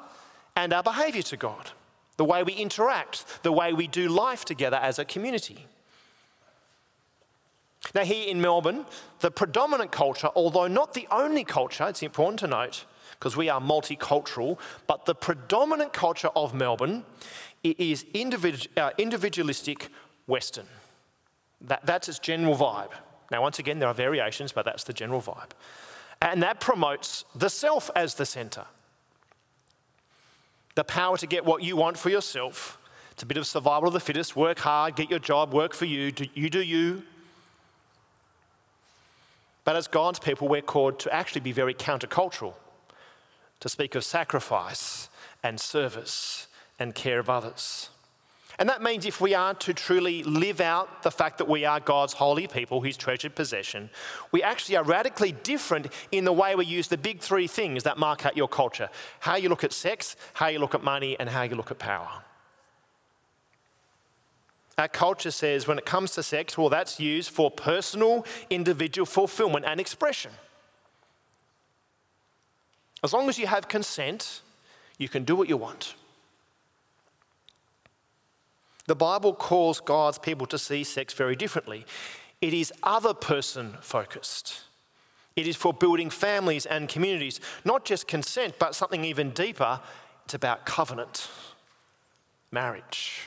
and 0.55 0.73
our 0.73 0.83
behavior 0.83 1.21
to 1.23 1.37
God, 1.37 1.71
the 2.17 2.25
way 2.25 2.43
we 2.43 2.53
interact, 2.53 3.43
the 3.43 3.51
way 3.51 3.73
we 3.73 3.87
do 3.87 4.07
life 4.07 4.45
together 4.45 4.77
as 4.77 4.99
a 4.99 5.05
community. 5.05 5.65
Now, 7.95 8.03
here 8.03 8.27
in 8.27 8.39
Melbourne, 8.41 8.85
the 9.19 9.31
predominant 9.31 9.91
culture, 9.91 10.29
although 10.35 10.67
not 10.67 10.93
the 10.93 11.07
only 11.11 11.43
culture, 11.43 11.87
it's 11.87 12.03
important 12.03 12.39
to 12.41 12.47
note 12.47 12.85
because 13.11 13.35
we 13.35 13.49
are 13.49 13.59
multicultural, 13.59 14.57
but 14.87 15.05
the 15.05 15.15
predominant 15.15 15.93
culture 15.93 16.29
of 16.35 16.53
Melbourne 16.53 17.03
is 17.63 18.05
uh, 18.77 18.89
individualistic 18.97 19.89
Western. 20.27 20.65
That, 21.61 21.85
that's 21.85 22.09
its 22.09 22.19
general 22.19 22.55
vibe. 22.55 22.91
Now, 23.29 23.41
once 23.41 23.59
again, 23.59 23.79
there 23.79 23.89
are 23.89 23.93
variations, 23.93 24.51
but 24.51 24.65
that's 24.65 24.83
the 24.83 24.93
general 24.93 25.21
vibe. 25.21 25.51
And 26.21 26.41
that 26.43 26.59
promotes 26.59 27.25
the 27.35 27.49
self 27.49 27.89
as 27.95 28.15
the 28.15 28.25
centre 28.25 28.65
the 30.81 30.85
power 30.85 31.15
to 31.15 31.27
get 31.27 31.45
what 31.45 31.61
you 31.61 31.75
want 31.75 31.95
for 31.95 32.09
yourself. 32.09 32.79
It's 33.11 33.21
a 33.21 33.25
bit 33.27 33.37
of 33.37 33.45
survival 33.45 33.89
of 33.89 33.93
the 33.93 33.99
fittest. 33.99 34.35
Work 34.35 34.57
hard, 34.57 34.95
get 34.95 35.11
your 35.11 35.19
job, 35.19 35.53
work 35.53 35.75
for 35.75 35.85
you, 35.85 36.11
do, 36.11 36.25
you 36.33 36.49
do 36.49 36.59
you. 36.59 37.03
But 39.63 39.75
as 39.75 39.87
God's 39.87 40.17
people, 40.17 40.47
we're 40.47 40.63
called 40.63 40.97
to 41.01 41.13
actually 41.13 41.41
be 41.41 41.51
very 41.51 41.75
countercultural, 41.75 42.55
to 43.59 43.69
speak 43.69 43.93
of 43.93 44.03
sacrifice 44.03 45.07
and 45.43 45.59
service 45.59 46.47
and 46.79 46.95
care 46.95 47.19
of 47.19 47.29
others. 47.29 47.91
And 48.59 48.69
that 48.69 48.81
means 48.81 49.05
if 49.05 49.21
we 49.21 49.33
are 49.33 49.53
to 49.55 49.73
truly 49.73 50.23
live 50.23 50.61
out 50.61 51.03
the 51.03 51.11
fact 51.11 51.37
that 51.37 51.47
we 51.47 51.65
are 51.65 51.79
God's 51.79 52.13
holy 52.13 52.47
people, 52.47 52.81
his 52.81 52.97
treasured 52.97 53.35
possession, 53.35 53.89
we 54.31 54.43
actually 54.43 54.75
are 54.75 54.83
radically 54.83 55.31
different 55.31 55.87
in 56.11 56.25
the 56.25 56.33
way 56.33 56.55
we 56.55 56.65
use 56.65 56.87
the 56.87 56.97
big 56.97 57.21
three 57.21 57.47
things 57.47 57.83
that 57.83 57.97
mark 57.97 58.25
out 58.25 58.37
your 58.37 58.47
culture 58.47 58.89
how 59.19 59.35
you 59.35 59.49
look 59.49 59.63
at 59.63 59.73
sex, 59.73 60.15
how 60.33 60.47
you 60.47 60.59
look 60.59 60.75
at 60.75 60.83
money, 60.83 61.17
and 61.19 61.29
how 61.29 61.43
you 61.43 61.55
look 61.55 61.71
at 61.71 61.79
power. 61.79 62.23
Our 64.77 64.87
culture 64.87 65.31
says 65.31 65.67
when 65.67 65.77
it 65.77 65.85
comes 65.85 66.11
to 66.11 66.23
sex, 66.23 66.57
well, 66.57 66.69
that's 66.69 66.99
used 66.99 67.29
for 67.29 67.51
personal, 67.51 68.25
individual 68.49 69.05
fulfillment 69.05 69.65
and 69.65 69.79
expression. 69.79 70.31
As 73.03 73.13
long 73.13 73.29
as 73.29 73.37
you 73.37 73.47
have 73.47 73.67
consent, 73.67 74.41
you 74.97 75.09
can 75.09 75.23
do 75.23 75.35
what 75.35 75.49
you 75.49 75.57
want. 75.57 75.95
The 78.87 78.95
Bible 78.95 79.33
calls 79.33 79.79
God's 79.79 80.17
people 80.17 80.47
to 80.47 80.57
see 80.57 80.83
sex 80.83 81.13
very 81.13 81.35
differently. 81.35 81.85
It 82.41 82.53
is 82.53 82.73
other 82.81 83.13
person 83.13 83.77
focused. 83.81 84.61
It 85.35 85.47
is 85.47 85.55
for 85.55 85.73
building 85.73 86.09
families 86.09 86.65
and 86.65 86.89
communities, 86.89 87.39
not 87.63 87.85
just 87.85 88.07
consent, 88.07 88.55
but 88.59 88.75
something 88.75 89.05
even 89.05 89.29
deeper. 89.31 89.79
It's 90.25 90.33
about 90.33 90.65
covenant, 90.65 91.29
marriage. 92.51 93.21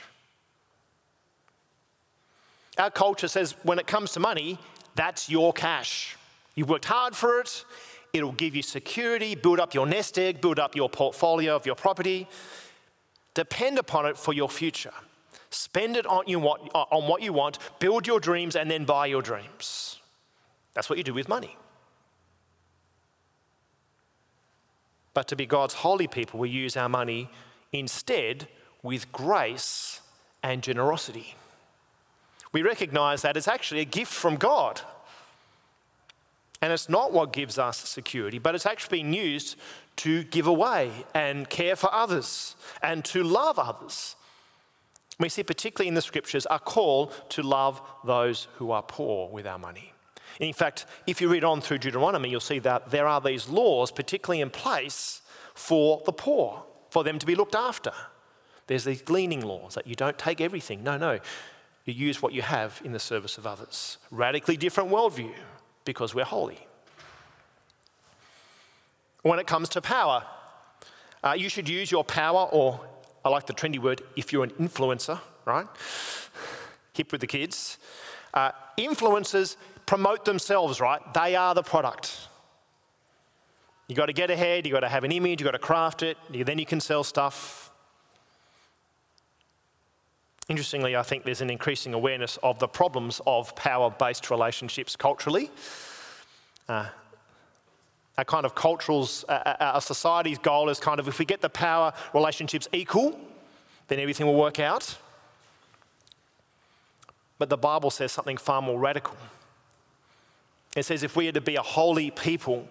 Our 2.77 2.91
culture 2.91 3.27
says 3.27 3.55
when 3.63 3.79
it 3.79 3.87
comes 3.87 4.11
to 4.13 4.19
money, 4.19 4.59
that's 4.95 5.29
your 5.29 5.53
cash. 5.53 6.17
You've 6.55 6.69
worked 6.69 6.85
hard 6.85 7.15
for 7.15 7.39
it, 7.39 7.65
it'll 8.13 8.31
give 8.33 8.55
you 8.55 8.61
security, 8.61 9.35
build 9.35 9.59
up 9.59 9.73
your 9.73 9.85
nest 9.85 10.19
egg, 10.19 10.41
build 10.41 10.59
up 10.59 10.75
your 10.75 10.89
portfolio 10.89 11.55
of 11.55 11.65
your 11.65 11.75
property. 11.75 12.27
Depend 13.33 13.77
upon 13.77 14.05
it 14.05 14.17
for 14.17 14.33
your 14.33 14.49
future. 14.49 14.93
Spend 15.55 15.95
it 15.95 16.05
on, 16.05 16.25
you 16.27 16.37
want, 16.37 16.69
uh, 16.75 16.83
on 16.91 17.07
what 17.07 17.21
you 17.21 17.31
want, 17.31 17.59
build 17.79 18.05
your 18.05 18.19
dreams, 18.19 18.57
and 18.57 18.69
then 18.69 18.83
buy 18.83 19.05
your 19.05 19.21
dreams. 19.21 20.01
That's 20.73 20.89
what 20.89 20.97
you 20.97 21.03
do 21.03 21.13
with 21.13 21.29
money. 21.29 21.55
But 25.13 25.29
to 25.29 25.37
be 25.37 25.45
God's 25.45 25.75
holy 25.75 26.07
people, 26.07 26.41
we 26.41 26.49
use 26.49 26.75
our 26.75 26.89
money 26.89 27.29
instead 27.71 28.49
with 28.83 29.09
grace 29.13 30.01
and 30.43 30.61
generosity. 30.61 31.35
We 32.51 32.61
recognize 32.61 33.21
that 33.21 33.37
it's 33.37 33.47
actually 33.47 33.79
a 33.79 33.85
gift 33.85 34.11
from 34.11 34.35
God. 34.35 34.81
And 36.61 36.73
it's 36.73 36.89
not 36.89 37.13
what 37.13 37.31
gives 37.31 37.57
us 37.57 37.77
security, 37.77 38.39
but 38.39 38.55
it's 38.55 38.65
actually 38.65 38.97
being 38.97 39.13
used 39.13 39.55
to 39.97 40.25
give 40.25 40.47
away 40.47 40.91
and 41.13 41.49
care 41.49 41.77
for 41.77 41.93
others 41.93 42.57
and 42.83 43.05
to 43.05 43.23
love 43.23 43.57
others 43.57 44.17
we 45.19 45.29
see, 45.29 45.43
particularly 45.43 45.87
in 45.87 45.93
the 45.93 46.01
scriptures, 46.01 46.45
a 46.49 46.59
call 46.59 47.07
to 47.29 47.41
love 47.41 47.81
those 48.03 48.47
who 48.55 48.71
are 48.71 48.83
poor 48.83 49.29
with 49.29 49.47
our 49.47 49.59
money. 49.59 49.93
In 50.39 50.53
fact, 50.53 50.85
if 51.07 51.21
you 51.21 51.29
read 51.29 51.43
on 51.43 51.61
through 51.61 51.77
Deuteronomy, 51.77 52.29
you'll 52.29 52.41
see 52.41 52.59
that 52.59 52.91
there 52.91 53.07
are 53.07 53.21
these 53.21 53.47
laws, 53.47 53.91
particularly 53.91 54.41
in 54.41 54.49
place 54.49 55.21
for 55.53 56.01
the 56.05 56.11
poor, 56.11 56.63
for 56.89 57.03
them 57.03 57.17
to 57.19 57.25
be 57.25 57.35
looked 57.35 57.55
after. 57.55 57.93
There's 58.67 58.83
these 58.83 59.01
gleaning 59.01 59.41
laws 59.41 59.75
that 59.75 59.87
you 59.87 59.95
don't 59.95 60.17
take 60.17 60.41
everything. 60.41 60.83
No, 60.83 60.97
no. 60.97 61.19
You 61.85 61.93
use 61.93 62.21
what 62.21 62.33
you 62.33 62.41
have 62.41 62.81
in 62.83 62.91
the 62.91 62.99
service 62.99 63.37
of 63.37 63.45
others. 63.45 63.97
Radically 64.11 64.57
different 64.57 64.89
worldview 64.89 65.33
because 65.85 66.15
we're 66.15 66.25
holy. 66.25 66.67
When 69.21 69.39
it 69.39 69.47
comes 69.47 69.69
to 69.69 69.81
power, 69.81 70.23
uh, 71.23 71.33
you 71.33 71.47
should 71.47 71.69
use 71.69 71.91
your 71.91 72.03
power, 72.03 72.47
or 72.51 72.79
I 73.25 73.29
like 73.29 73.47
the 73.47 73.53
trendy 73.53 73.79
word, 73.79 74.03
if 74.15 74.31
you're 74.31 74.43
an 74.43 74.51
influencer, 74.51 75.19
right? 75.45 75.65
Hip 76.93 77.11
with 77.11 77.21
the 77.21 77.27
kids. 77.27 77.79
Uh, 78.33 78.51
influencers 78.77 79.57
promote 79.87 80.25
themselves, 80.25 80.79
right? 80.79 81.01
They 81.13 81.35
are 81.35 81.55
the 81.55 81.63
product. 81.63 82.27
You 83.87 83.95
got 83.95 84.05
to 84.07 84.13
get 84.13 84.29
ahead, 84.29 84.65
you 84.67 84.71
got 84.71 84.81
to 84.81 84.89
have 84.89 85.03
an 85.03 85.11
image, 85.11 85.41
you 85.41 85.45
got 85.45 85.51
to 85.51 85.59
craft 85.59 86.03
it, 86.03 86.17
then 86.29 86.59
you 86.59 86.65
can 86.67 86.79
sell 86.79 87.03
stuff. 87.03 87.71
Interestingly, 90.47 90.95
I 90.95 91.01
think 91.01 91.23
there's 91.23 91.41
an 91.41 91.49
increasing 91.49 91.95
awareness 91.95 92.37
of 92.43 92.59
the 92.59 92.67
problems 92.67 93.21
of 93.25 93.55
power 93.55 93.89
based 93.89 94.29
relationships 94.29 94.95
culturally. 94.95 95.49
Uh, 96.69 96.89
our 98.17 98.25
kind 98.25 98.45
of 98.45 98.55
cultural's, 98.55 99.25
uh, 99.27 99.31
uh, 99.45 99.55
our 99.59 99.81
society's 99.81 100.37
goal 100.37 100.69
is 100.69 100.79
kind 100.79 100.99
of 100.99 101.07
if 101.07 101.19
we 101.19 101.25
get 101.25 101.41
the 101.41 101.49
power 101.49 101.93
relationships 102.13 102.67
equal, 102.71 103.19
then 103.87 103.99
everything 103.99 104.25
will 104.25 104.35
work 104.35 104.59
out. 104.59 104.97
But 107.37 107.49
the 107.49 107.57
Bible 107.57 107.91
says 107.91 108.11
something 108.11 108.37
far 108.37 108.61
more 108.61 108.79
radical. 108.79 109.15
It 110.75 110.85
says 110.85 111.03
if 111.03 111.15
we 111.15 111.27
are 111.27 111.33
to 111.33 111.41
be 111.41 111.55
a 111.55 111.61
holy 111.61 112.11
people, 112.11 112.67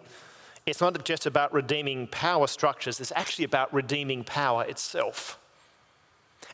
it's 0.66 0.80
not 0.80 1.04
just 1.04 1.26
about 1.26 1.52
redeeming 1.52 2.06
power 2.06 2.46
structures, 2.46 3.00
it's 3.00 3.12
actually 3.14 3.44
about 3.44 3.72
redeeming 3.72 4.24
power 4.24 4.64
itself. 4.64 5.38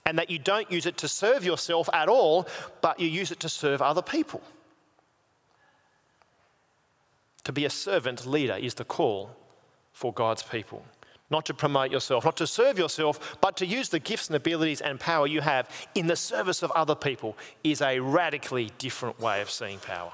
And 0.05 0.19
that 0.19 0.31
you 0.31 0.39
don't 0.39 0.71
use 0.71 0.87
it 0.87 0.97
to 0.99 1.09
serve 1.09 1.45
yourself 1.45 1.89
at 1.93 2.09
all, 2.09 2.49
but 2.81 2.99
you 2.99 3.09
use 3.09 3.31
it 3.31 3.41
to 3.41 3.49
serve 3.49 3.83
other 3.83 4.03
people. 4.03 4.43
To 7.45 7.53
be 7.53 7.65
a 7.65 7.71
servant 7.71 8.27
leader 8.27 8.57
is 8.57 8.75
the 8.75 8.85
call 8.85 9.31
for 9.93 10.13
God's 10.13 10.43
people. 10.43 10.85
Not 11.31 11.47
to 11.47 11.55
promote 11.55 11.93
yourself, 11.93 12.25
not 12.25 12.37
to 12.39 12.47
serve 12.47 12.79
yourself, 12.79 13.39
but 13.41 13.57
to 13.59 13.67
use 13.67 13.89
the 13.89 14.01
gifts 14.01 14.29
and 14.29 14.37
abilities 14.37 14.81
and 14.81 14.99
power 14.99 15.27
you 15.27 15.41
have 15.41 15.69
in 15.95 16.09
the 16.09 16.17
service 16.17 16.63
of 16.63 16.71
other 16.73 16.97
people 16.97 17.37
is 17.63 17.81
a 17.81 18.01
radically 18.01 18.71
different 18.79 19.21
way 19.21 19.41
of 19.41 19.49
seeing 19.49 19.79
power. 19.79 20.13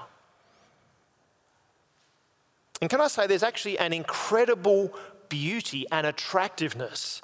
And 2.80 2.90
can 2.90 3.00
I 3.00 3.08
say, 3.08 3.26
there's 3.26 3.42
actually 3.42 3.78
an 3.78 3.94
incredible 3.94 4.92
beauty 5.28 5.86
and 5.90 6.06
attractiveness 6.06 7.22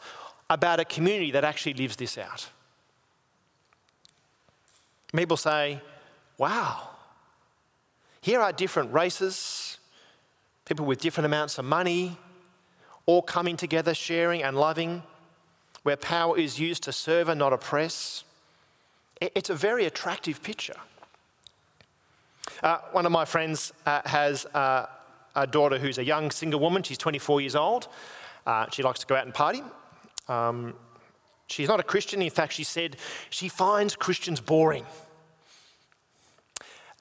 about 0.49 0.81
a 0.81 0.85
community 0.85 1.31
that 1.33 1.45
actually 1.45 1.75
lives 1.75 1.97
this 1.97 2.17
out. 2.19 2.49
People 5.15 5.37
say, 5.37 5.81
wow, 6.39 6.89
here 8.23 8.41
are 8.41 8.53
different 8.53 8.93
races, 8.93 9.62
people 10.73 10.87
with 10.87 11.02
different 11.02 11.26
amounts 11.26 11.59
of 11.59 11.67
money, 11.67 12.17
all 13.05 13.21
coming 13.21 13.59
together, 13.59 13.93
sharing 13.93 14.43
and 14.43 14.57
loving, 14.57 15.02
where 15.83 15.99
power 15.99 16.38
is 16.38 16.59
used 16.59 16.83
to 16.83 16.93
serve 16.93 17.29
and 17.29 17.38
not 17.38 17.52
oppress. 17.52 18.25
It's 19.21 19.50
a 19.50 19.55
very 19.55 19.85
attractive 19.85 20.43
picture. 20.43 20.76
Uh, 22.62 22.79
one 22.93 23.05
of 23.05 23.12
my 23.12 23.26
friends 23.26 23.71
uh, 23.85 24.00
has 24.07 24.47
uh, 24.47 24.87
a 25.37 25.47
daughter 25.47 25.79
who's 25.79 25.99
a 25.99 26.05
young 26.05 26.31
single 26.31 26.59
woman. 26.59 26.83
She's 26.83 26.97
24 26.97 27.43
years 27.43 27.55
old. 27.55 27.88
Uh, 28.47 28.64
she 28.73 28.83
likes 28.83 29.00
to 29.00 29.07
go 29.07 29.14
out 29.14 29.26
and 29.26 29.35
party. 29.35 29.62
Um, 30.26 30.73
she's 31.49 31.69
not 31.69 31.81
a 31.81 31.83
Christian. 31.83 32.23
In 32.23 32.31
fact, 32.31 32.55
she 32.55 32.64
said 32.64 32.97
she 33.29 33.50
finds 33.50 33.95
Christians 33.95 34.41
boring. 34.41 34.87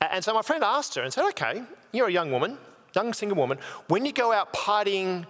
And 0.01 0.21
so 0.21 0.33
my 0.33 0.41
friend 0.41 0.61
asked 0.61 0.95
her 0.95 1.03
and 1.03 1.13
said, 1.13 1.25
Okay, 1.29 1.63
you're 1.93 2.09
a 2.09 2.11
young 2.11 2.31
woman, 2.31 2.57
young 2.93 3.13
single 3.13 3.37
woman. 3.37 3.57
When 3.87 4.05
you 4.05 4.13
go 4.13 4.31
out 4.31 4.53
partying 4.53 5.25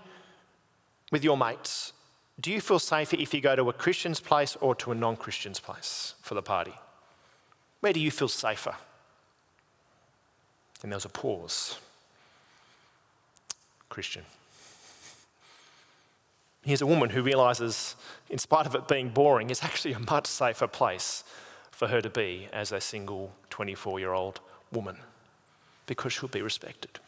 with 1.12 1.24
your 1.24 1.38
mates, 1.38 1.94
do 2.40 2.52
you 2.52 2.62
feel 2.62 2.80
safer 2.80 3.16
if 3.18 3.34
you 3.34 3.42
go 3.42 3.56
to 3.56 3.70
a 3.70 3.74
Christian's 3.74 4.20
place 4.20 4.56
or 4.62 4.74
to 4.76 4.92
a 4.92 4.96
non 4.96 5.16
Christian's 5.16 5.60
place 5.60 6.16
for 6.22 6.34
the 6.34 6.42
party? 6.42 6.74
Where 7.82 7.94
do 7.94 8.00
you 8.00 8.12
feel 8.12 8.28
safer? 8.28 8.76
And 10.82 10.92
there 10.92 10.98
was 10.98 11.06
a 11.06 11.10
pause. 11.10 11.78
Christian. 13.90 14.24
Here's 16.64 16.82
a 16.82 16.86
woman 16.86 17.10
who 17.10 17.22
realizes, 17.22 17.96
in 18.30 18.38
spite 18.38 18.66
of 18.66 18.76
it 18.76 18.88
being 18.88 19.10
boring, 19.10 19.50
it's 19.50 19.64
actually 19.64 19.94
a 19.94 20.00
much 20.00 20.28
safer 20.28 20.68
place 20.68 21.24
for 21.72 21.88
her 21.88 22.02
to 22.02 22.10
be 22.10 22.48
as 22.54 22.72
a 22.72 22.80
single 22.80 23.34
24 23.50 24.00
year 24.00 24.14
old 24.14 24.40
woman 24.72 24.98
because 25.88 26.14
she'll 26.14 26.30
be 26.30 26.42
respected. 26.42 27.00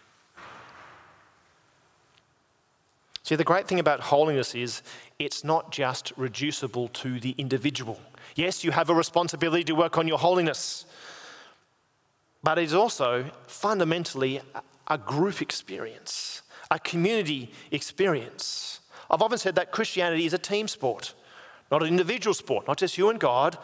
See, 3.24 3.36
the 3.36 3.44
great 3.44 3.68
thing 3.68 3.80
about 3.80 4.02
holiness 4.02 4.54
is 4.54 4.82
it's 5.18 5.44
not 5.44 5.72
just 5.72 6.12
reducible 6.18 6.90
to 6.90 7.20
the 7.20 7.36
individual. 7.38 8.00
Yes, 8.36 8.64
you 8.64 8.72
have 8.72 8.90
a 8.90 8.94
responsibility 8.94 9.64
to 9.66 9.74
work 9.74 9.98
on 9.98 10.08
your 10.08 10.20
holiness, 10.20 10.86
but 12.42 12.58
it 12.58 12.66
is 12.66 12.74
also 12.74 13.32
fundamentally 13.48 14.42
a 14.88 14.98
group 14.98 15.42
experience 15.42 16.44
a 16.74 16.80
community 16.80 17.52
experience. 17.72 18.80
I've 19.10 19.22
often 19.22 19.38
said 19.38 19.56
that 19.56 19.72
Christianity 19.72 20.26
is 20.26 20.34
a 20.34 20.40
team 20.40 20.68
sport, 20.68 21.14
not 21.72 21.84
an 21.84 21.88
individual 21.88 22.34
sport, 22.34 22.68
not 22.68 22.78
just 22.78 22.98
you 22.98 23.10
and 23.10 23.20
God. 23.20 23.60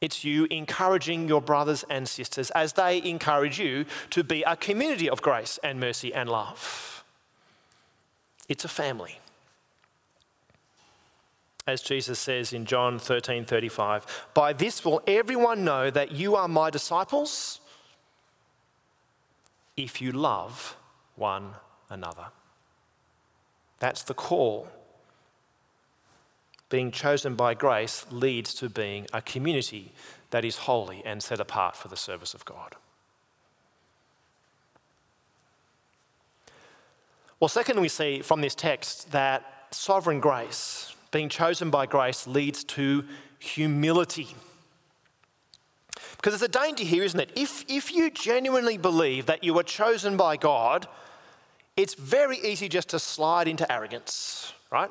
It's 0.00 0.24
you 0.24 0.46
encouraging 0.50 1.28
your 1.28 1.40
brothers 1.40 1.84
and 1.88 2.08
sisters 2.08 2.50
as 2.52 2.72
they 2.72 3.00
encourage 3.02 3.60
you 3.60 3.84
to 4.10 4.24
be 4.24 4.42
a 4.42 4.56
community 4.56 5.08
of 5.08 5.22
grace 5.22 5.60
and 5.62 5.78
mercy 5.78 6.12
and 6.12 6.28
love. 6.28 6.89
It's 8.50 8.64
a 8.64 8.68
family. 8.68 9.20
As 11.68 11.80
Jesus 11.82 12.18
says 12.18 12.52
in 12.52 12.66
John 12.66 12.98
13 12.98 13.44
35, 13.44 14.26
by 14.34 14.52
this 14.52 14.84
will 14.84 15.00
everyone 15.06 15.64
know 15.64 15.88
that 15.88 16.10
you 16.10 16.34
are 16.34 16.48
my 16.48 16.68
disciples 16.68 17.60
if 19.76 20.02
you 20.02 20.10
love 20.10 20.76
one 21.14 21.52
another. 21.88 22.26
That's 23.78 24.02
the 24.02 24.14
call. 24.14 24.68
Being 26.70 26.90
chosen 26.90 27.36
by 27.36 27.54
grace 27.54 28.04
leads 28.10 28.52
to 28.54 28.68
being 28.68 29.06
a 29.12 29.22
community 29.22 29.92
that 30.30 30.44
is 30.44 30.56
holy 30.56 31.02
and 31.04 31.22
set 31.22 31.38
apart 31.38 31.76
for 31.76 31.86
the 31.86 31.96
service 31.96 32.34
of 32.34 32.44
God. 32.44 32.74
Well, 37.40 37.48
second, 37.48 37.80
we 37.80 37.88
see 37.88 38.20
from 38.20 38.42
this 38.42 38.54
text 38.54 39.12
that 39.12 39.66
sovereign 39.70 40.20
grace, 40.20 40.94
being 41.10 41.30
chosen 41.30 41.70
by 41.70 41.86
grace, 41.86 42.26
leads 42.26 42.64
to 42.64 43.04
humility. 43.38 44.28
Because 46.16 46.34
there's 46.34 46.42
a 46.42 46.48
danger 46.48 46.84
here, 46.84 47.02
isn't 47.02 47.18
it? 47.18 47.30
If, 47.34 47.64
if 47.66 47.94
you 47.94 48.10
genuinely 48.10 48.76
believe 48.76 49.24
that 49.24 49.42
you 49.42 49.54
were 49.54 49.62
chosen 49.62 50.18
by 50.18 50.36
God, 50.36 50.86
it's 51.78 51.94
very 51.94 52.38
easy 52.40 52.68
just 52.68 52.90
to 52.90 52.98
slide 52.98 53.48
into 53.48 53.70
arrogance, 53.72 54.52
right? 54.70 54.90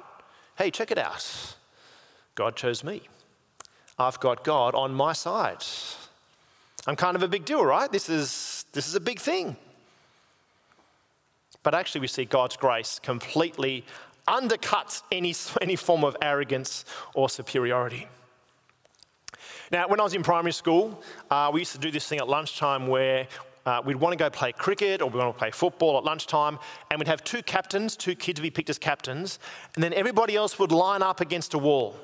Hey, 0.58 0.72
check 0.72 0.90
it 0.90 0.98
out. 0.98 1.56
God 2.34 2.56
chose 2.56 2.84
me. 2.84 3.04
I've 4.00 4.20
got 4.20 4.44
God 4.44 4.74
on 4.74 4.92
my 4.92 5.14
side. 5.14 5.64
I'm 6.88 6.96
kind 6.96 7.16
of 7.16 7.22
a 7.22 7.28
big 7.28 7.46
deal, 7.46 7.64
right? 7.64 7.92
This 7.92 8.10
is, 8.10 8.66
this 8.74 8.88
is 8.88 8.96
a 8.96 9.00
big 9.00 9.20
thing. 9.20 9.56
But 11.64 11.76
actually, 11.76 12.02
we 12.02 12.08
see 12.08 12.26
God's 12.26 12.58
grace 12.58 13.00
completely 13.00 13.86
undercuts 14.28 15.04
any, 15.12 15.36
any 15.62 15.76
form 15.76 16.04
of 16.04 16.16
arrogance 16.22 16.86
or 17.14 17.30
superiority. 17.30 18.08
Now, 19.72 19.88
when 19.88 20.00
I 20.00 20.04
was 20.04 20.14
in 20.14 20.24
primary 20.24 20.54
school, 20.54 21.02
uh, 21.30 21.52
we 21.54 21.62
used 21.62 21.74
to 21.74 21.78
do 21.78 21.92
this 21.92 22.08
thing 22.08 22.20
at 22.20 22.28
lunchtime 22.28 22.88
where 22.88 23.28
uh, 23.66 23.82
we'd 23.86 23.98
want 23.98 24.14
to 24.14 24.18
go 24.18 24.30
play 24.30 24.52
cricket 24.52 25.02
or 25.02 25.10
we 25.10 25.20
want 25.20 25.36
to 25.36 25.38
play 25.38 25.52
football 25.52 25.98
at 25.98 26.04
lunchtime, 26.04 26.58
and 26.90 27.00
we'd 27.00 27.08
have 27.08 27.24
two 27.24 27.44
captains, 27.44 27.96
two 27.96 28.16
kids 28.16 28.40
be 28.40 28.50
picked 28.50 28.70
as 28.70 28.80
captains, 28.80 29.38
and 29.76 29.84
then 29.84 29.94
everybody 29.94 30.36
else 30.36 30.58
would 30.58 30.72
line 30.72 31.04
up 31.04 31.22
against 31.22 31.54
a 31.54 31.58
wall. 31.58 31.96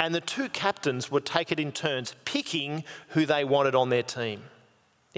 And 0.00 0.14
the 0.14 0.20
two 0.20 0.48
captains 0.48 1.10
would 1.10 1.24
take 1.24 1.52
it 1.52 1.60
in 1.60 1.70
turns, 1.70 2.14
picking 2.24 2.84
who 3.08 3.26
they 3.26 3.44
wanted 3.44 3.74
on 3.74 3.88
their 3.88 4.02
team. 4.02 4.42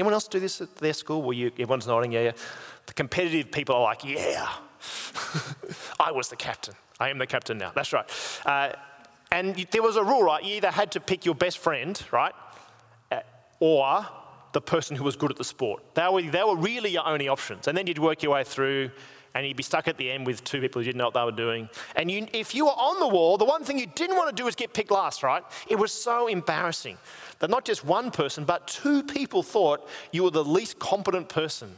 Anyone 0.01 0.15
else 0.15 0.29
do 0.29 0.41
this 0.41 0.63
at 0.63 0.75
their 0.77 0.95
school? 0.95 1.21
Well, 1.21 1.35
you, 1.35 1.49
everyone's 1.49 1.87
nodding, 1.87 2.11
yeah, 2.11 2.23
yeah. 2.23 2.33
The 2.87 2.95
competitive 2.95 3.53
people 3.53 3.75
are 3.75 3.83
like, 3.83 4.03
yeah, 4.03 4.49
I 6.01 6.11
was 6.11 6.31
the 6.31 6.37
captain. 6.37 6.73
I 6.99 7.11
am 7.11 7.19
the 7.19 7.27
captain 7.27 7.59
now. 7.59 7.71
That's 7.75 7.93
right. 7.93 8.11
Uh, 8.47 8.71
and 9.31 9.55
there 9.71 9.83
was 9.83 9.97
a 9.97 10.03
rule, 10.03 10.23
right? 10.23 10.43
You 10.43 10.55
either 10.55 10.71
had 10.71 10.93
to 10.93 11.01
pick 11.01 11.27
your 11.27 11.35
best 11.35 11.59
friend, 11.59 12.03
right? 12.13 12.33
Uh, 13.13 13.21
or 13.59 14.07
the 14.53 14.63
person 14.63 14.97
who 14.97 15.05
was 15.05 15.17
good 15.17 15.31
at 15.31 15.37
the 15.37 15.45
sport. 15.45 15.95
They 15.95 16.09
were, 16.09 16.23
they 16.23 16.45
were 16.45 16.57
really 16.57 16.93
your 16.93 17.07
only 17.07 17.29
options. 17.29 17.69
And 17.69 17.77
then 17.77 17.87
you'd 17.87 17.99
work 17.99 18.23
your 18.23 18.33
way 18.33 18.45
through 18.45 18.93
and 19.35 19.47
you'd 19.47 19.57
be 19.57 19.63
stuck 19.63 19.87
at 19.89 19.97
the 19.97 20.11
end 20.11 20.27
with 20.27 20.43
two 20.45 20.61
people 20.61 20.81
who 20.81 20.85
didn't 20.85 20.99
know 20.99 21.07
what 21.07 21.15
they 21.15 21.25
were 21.25 21.31
doing. 21.31 21.69
And 21.97 22.11
you, 22.11 22.27
if 22.33 22.55
you 22.55 22.65
were 22.65 22.73
on 22.73 22.99
the 22.99 23.09
wall, 23.09 23.37
the 23.39 23.45
one 23.45 23.65
thing 23.65 23.79
you 23.79 23.87
didn't 23.87 24.17
want 24.17 24.35
to 24.35 24.35
do 24.35 24.45
was 24.45 24.55
get 24.55 24.73
picked 24.73 24.91
last, 24.91 25.23
right? 25.23 25.43
It 25.69 25.77
was 25.77 25.93
so 25.93 26.27
embarrassing 26.27 26.99
that 27.39 27.51
not 27.51 27.65
just 27.65 27.85
one 27.85 28.11
person, 28.11 28.45
but 28.45 28.67
two 28.67 29.03
people 29.03 29.43
thought 29.43 29.89
you 30.13 30.25
were 30.25 30.31
the 30.31 30.45
least 30.45 30.79
competent 30.79 31.29
person, 31.29 31.75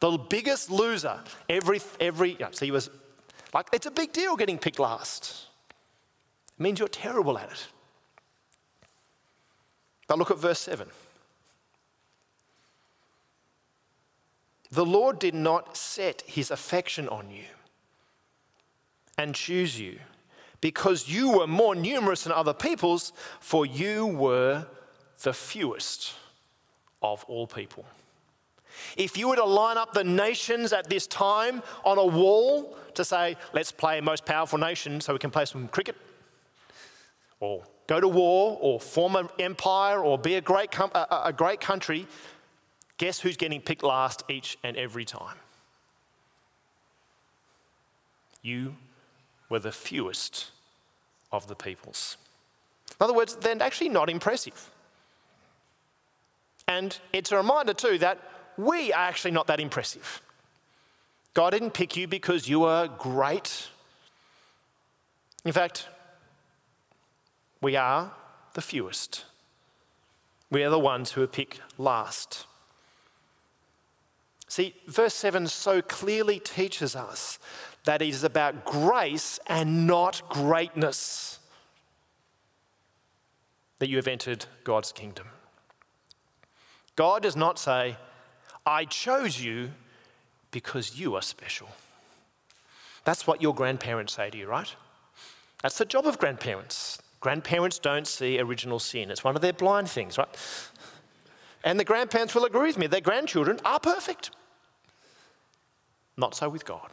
the 0.00 0.18
biggest 0.18 0.70
loser. 0.70 1.20
Every, 1.48 1.80
every, 2.00 2.36
yeah, 2.38 2.48
so 2.50 2.64
he 2.64 2.70
was 2.70 2.90
like, 3.54 3.68
it's 3.72 3.86
a 3.86 3.90
big 3.90 4.12
deal 4.12 4.36
getting 4.36 4.58
picked 4.58 4.78
last. 4.78 5.46
It 6.58 6.62
means 6.62 6.78
you're 6.78 6.88
terrible 6.88 7.38
at 7.38 7.50
it. 7.50 7.66
But 10.08 10.18
look 10.18 10.30
at 10.30 10.38
verse 10.38 10.58
7. 10.58 10.88
The 14.72 14.86
Lord 14.86 15.18
did 15.18 15.34
not 15.34 15.76
set 15.76 16.22
his 16.22 16.50
affection 16.50 17.06
on 17.08 17.30
you 17.30 17.44
and 19.18 19.34
choose 19.34 19.78
you 19.78 19.98
because 20.62 21.08
you 21.08 21.38
were 21.38 21.46
more 21.46 21.74
numerous 21.74 22.24
than 22.24 22.32
other 22.32 22.54
peoples, 22.54 23.12
for 23.38 23.66
you 23.66 24.06
were 24.06 24.66
the 25.22 25.34
fewest 25.34 26.14
of 27.02 27.22
all 27.24 27.46
people. 27.46 27.84
If 28.96 29.18
you 29.18 29.28
were 29.28 29.36
to 29.36 29.44
line 29.44 29.76
up 29.76 29.92
the 29.92 30.04
nations 30.04 30.72
at 30.72 30.88
this 30.88 31.06
time 31.06 31.62
on 31.84 31.98
a 31.98 32.06
wall 32.06 32.74
to 32.94 33.04
say, 33.04 33.36
let's 33.52 33.72
play 33.72 34.00
most 34.00 34.24
powerful 34.24 34.58
nation 34.58 35.02
so 35.02 35.12
we 35.12 35.18
can 35.18 35.30
play 35.30 35.44
some 35.44 35.68
cricket, 35.68 35.96
or 37.40 37.64
go 37.88 38.00
to 38.00 38.08
war, 38.08 38.56
or 38.60 38.80
form 38.80 39.16
an 39.16 39.28
empire, 39.38 40.02
or 40.02 40.16
be 40.16 40.36
a 40.36 40.40
great, 40.40 40.70
com- 40.70 40.92
a, 40.94 41.22
a 41.26 41.32
great 41.32 41.60
country, 41.60 42.06
Guess 42.98 43.20
who's 43.20 43.36
getting 43.36 43.60
picked 43.60 43.82
last 43.82 44.22
each 44.28 44.58
and 44.62 44.76
every 44.76 45.04
time? 45.04 45.36
You 48.42 48.76
were 49.48 49.58
the 49.58 49.72
fewest 49.72 50.50
of 51.30 51.46
the 51.46 51.54
peoples. 51.54 52.16
In 52.90 53.04
other 53.04 53.14
words, 53.14 53.36
they're 53.36 53.62
actually 53.62 53.88
not 53.88 54.10
impressive. 54.10 54.70
And 56.68 56.96
it's 57.12 57.32
a 57.32 57.36
reminder, 57.36 57.74
too, 57.74 57.98
that 57.98 58.18
we 58.56 58.92
are 58.92 59.08
actually 59.08 59.32
not 59.32 59.46
that 59.46 59.60
impressive. 59.60 60.22
God 61.34 61.50
didn't 61.50 61.72
pick 61.72 61.96
you 61.96 62.06
because 62.06 62.48
you 62.48 62.60
were 62.60 62.88
great. 62.98 63.68
In 65.44 65.52
fact, 65.52 65.88
we 67.60 67.76
are 67.76 68.12
the 68.54 68.60
fewest. 68.60 69.24
We 70.50 70.62
are 70.62 70.70
the 70.70 70.78
ones 70.78 71.12
who 71.12 71.22
are 71.22 71.26
picked 71.26 71.60
last. 71.78 72.46
See, 74.52 74.74
verse 74.86 75.14
7 75.14 75.46
so 75.46 75.80
clearly 75.80 76.38
teaches 76.38 76.94
us 76.94 77.38
that 77.84 78.02
it 78.02 78.08
is 78.08 78.22
about 78.22 78.66
grace 78.66 79.40
and 79.46 79.86
not 79.86 80.20
greatness 80.28 81.38
that 83.78 83.88
you 83.88 83.96
have 83.96 84.06
entered 84.06 84.44
God's 84.62 84.92
kingdom. 84.92 85.28
God 86.96 87.22
does 87.22 87.34
not 87.34 87.58
say, 87.58 87.96
I 88.66 88.84
chose 88.84 89.40
you 89.40 89.70
because 90.50 91.00
you 91.00 91.14
are 91.14 91.22
special. 91.22 91.70
That's 93.06 93.26
what 93.26 93.40
your 93.40 93.54
grandparents 93.54 94.12
say 94.12 94.28
to 94.28 94.36
you, 94.36 94.46
right? 94.46 94.76
That's 95.62 95.78
the 95.78 95.86
job 95.86 96.06
of 96.06 96.18
grandparents. 96.18 97.00
Grandparents 97.20 97.78
don't 97.78 98.06
see 98.06 98.38
original 98.38 98.80
sin, 98.80 99.10
it's 99.10 99.24
one 99.24 99.34
of 99.34 99.40
their 99.40 99.54
blind 99.54 99.88
things, 99.88 100.18
right? 100.18 100.28
And 101.64 101.80
the 101.80 101.84
grandparents 101.84 102.34
will 102.34 102.44
agree 102.44 102.66
with 102.66 102.76
me, 102.76 102.86
their 102.86 103.00
grandchildren 103.00 103.58
are 103.64 103.80
perfect. 103.80 104.30
Not 106.16 106.34
so 106.34 106.48
with 106.48 106.64
God. 106.64 106.90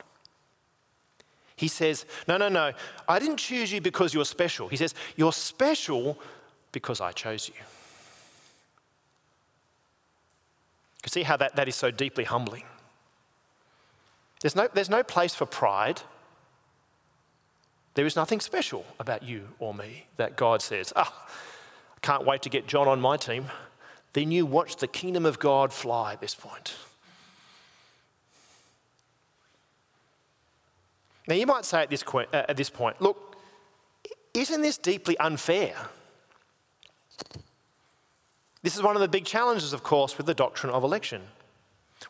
He 1.55 1.67
says, 1.67 2.05
No, 2.27 2.37
no, 2.37 2.47
no, 2.47 2.71
I 3.07 3.19
didn't 3.19 3.37
choose 3.37 3.71
you 3.71 3.81
because 3.81 4.13
you're 4.13 4.25
special. 4.25 4.69
He 4.69 4.77
says, 4.77 4.95
You're 5.17 5.33
special 5.33 6.17
because 6.71 7.01
I 7.01 7.11
chose 7.11 7.49
you. 7.49 7.55
You 11.03 11.09
see 11.09 11.23
how 11.23 11.37
that, 11.37 11.55
that 11.55 11.67
is 11.67 11.75
so 11.75 11.91
deeply 11.91 12.23
humbling. 12.23 12.63
There's 14.41 14.55
no, 14.55 14.69
there's 14.73 14.89
no 14.89 15.03
place 15.03 15.35
for 15.35 15.45
pride. 15.45 16.01
There 17.95 18.05
is 18.05 18.15
nothing 18.15 18.39
special 18.39 18.85
about 18.99 19.23
you 19.23 19.49
or 19.59 19.73
me 19.73 20.05
that 20.15 20.37
God 20.37 20.61
says, 20.61 20.93
Ah, 20.95 21.11
oh, 21.13 21.31
I 21.97 21.99
can't 22.01 22.25
wait 22.25 22.41
to 22.43 22.49
get 22.49 22.67
John 22.67 22.87
on 22.87 23.01
my 23.01 23.17
team. 23.17 23.47
Then 24.13 24.31
you 24.31 24.45
watch 24.45 24.77
the 24.77 24.87
kingdom 24.87 25.25
of 25.25 25.39
God 25.39 25.73
fly 25.73 26.13
at 26.13 26.21
this 26.21 26.35
point. 26.35 26.75
Now, 31.29 31.35
you 31.35 31.45
might 31.45 31.63
say 31.63 31.83
at 31.83 31.91
this, 31.91 32.01
point, 32.01 32.27
uh, 32.33 32.45
at 32.49 32.57
this 32.57 32.71
point, 32.71 32.99
look, 32.99 33.37
isn't 34.33 34.63
this 34.63 34.79
deeply 34.79 35.15
unfair? 35.19 35.75
This 38.63 38.75
is 38.75 38.81
one 38.81 38.95
of 38.95 39.01
the 39.01 39.07
big 39.07 39.25
challenges, 39.25 39.71
of 39.71 39.83
course, 39.83 40.17
with 40.17 40.25
the 40.25 40.33
doctrine 40.33 40.73
of 40.73 40.83
election. 40.83 41.21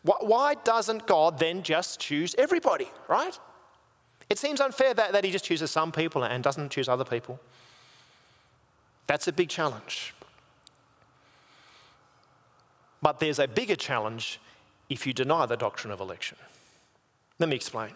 Why 0.02 0.54
doesn't 0.64 1.06
God 1.06 1.38
then 1.38 1.62
just 1.62 2.00
choose 2.00 2.34
everybody, 2.38 2.88
right? 3.08 3.38
It 4.30 4.38
seems 4.38 4.58
unfair 4.58 4.94
that, 4.94 5.12
that 5.12 5.22
He 5.22 5.30
just 5.30 5.44
chooses 5.44 5.70
some 5.70 5.92
people 5.92 6.24
and 6.24 6.42
doesn't 6.42 6.70
choose 6.70 6.88
other 6.88 7.04
people. 7.04 7.38
That's 9.06 9.28
a 9.28 9.32
big 9.32 9.50
challenge. 9.50 10.14
But 13.02 13.20
there's 13.20 13.38
a 13.38 13.48
bigger 13.48 13.76
challenge 13.76 14.40
if 14.88 15.06
you 15.06 15.12
deny 15.12 15.44
the 15.44 15.58
doctrine 15.58 15.92
of 15.92 16.00
election. 16.00 16.38
Let 17.38 17.50
me 17.50 17.56
explain. 17.56 17.90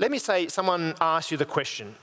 Let 0.00 0.10
me 0.10 0.18
say, 0.18 0.48
someone 0.48 0.94
asks 0.98 1.30
you 1.30 1.36
the 1.36 1.44
question 1.44 1.94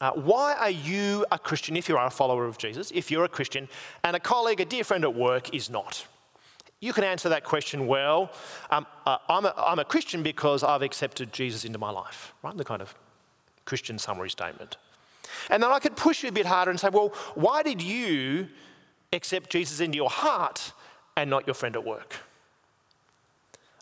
uh, 0.00 0.12
why 0.12 0.54
are 0.54 0.70
you 0.70 1.24
a 1.30 1.38
Christian 1.38 1.76
if 1.76 1.88
you 1.88 1.96
are 1.96 2.06
a 2.06 2.10
follower 2.10 2.46
of 2.46 2.58
Jesus, 2.58 2.90
if 2.94 3.10
you're 3.10 3.24
a 3.24 3.28
Christian, 3.28 3.68
and 4.02 4.16
a 4.16 4.20
colleague, 4.20 4.60
a 4.60 4.64
dear 4.64 4.82
friend 4.82 5.04
at 5.04 5.14
work 5.14 5.54
is 5.54 5.68
not? 5.70 6.06
You 6.80 6.92
can 6.92 7.04
answer 7.04 7.28
that 7.30 7.44
question 7.44 7.86
well. 7.86 8.30
Um, 8.70 8.86
uh, 9.06 9.18
I'm, 9.28 9.44
a, 9.44 9.54
I'm 9.56 9.78
a 9.78 9.84
Christian 9.84 10.22
because 10.22 10.62
I've 10.62 10.82
accepted 10.82 11.32
Jesus 11.32 11.64
into 11.66 11.78
my 11.78 11.90
life, 11.90 12.32
right? 12.42 12.56
The 12.56 12.64
kind 12.64 12.80
of 12.82 12.94
Christian 13.66 13.98
summary 13.98 14.30
statement. 14.30 14.76
And 15.50 15.62
then 15.62 15.70
I 15.70 15.78
could 15.78 15.96
push 15.96 16.22
you 16.22 16.30
a 16.30 16.32
bit 16.32 16.46
harder 16.46 16.70
and 16.70 16.80
say, 16.80 16.88
well, 16.90 17.08
why 17.34 17.62
did 17.62 17.82
you 17.82 18.48
accept 19.12 19.50
Jesus 19.50 19.80
into 19.80 19.96
your 19.96 20.10
heart 20.10 20.72
and 21.16 21.28
not 21.28 21.46
your 21.46 21.54
friend 21.54 21.76
at 21.76 21.84
work? 21.84 22.20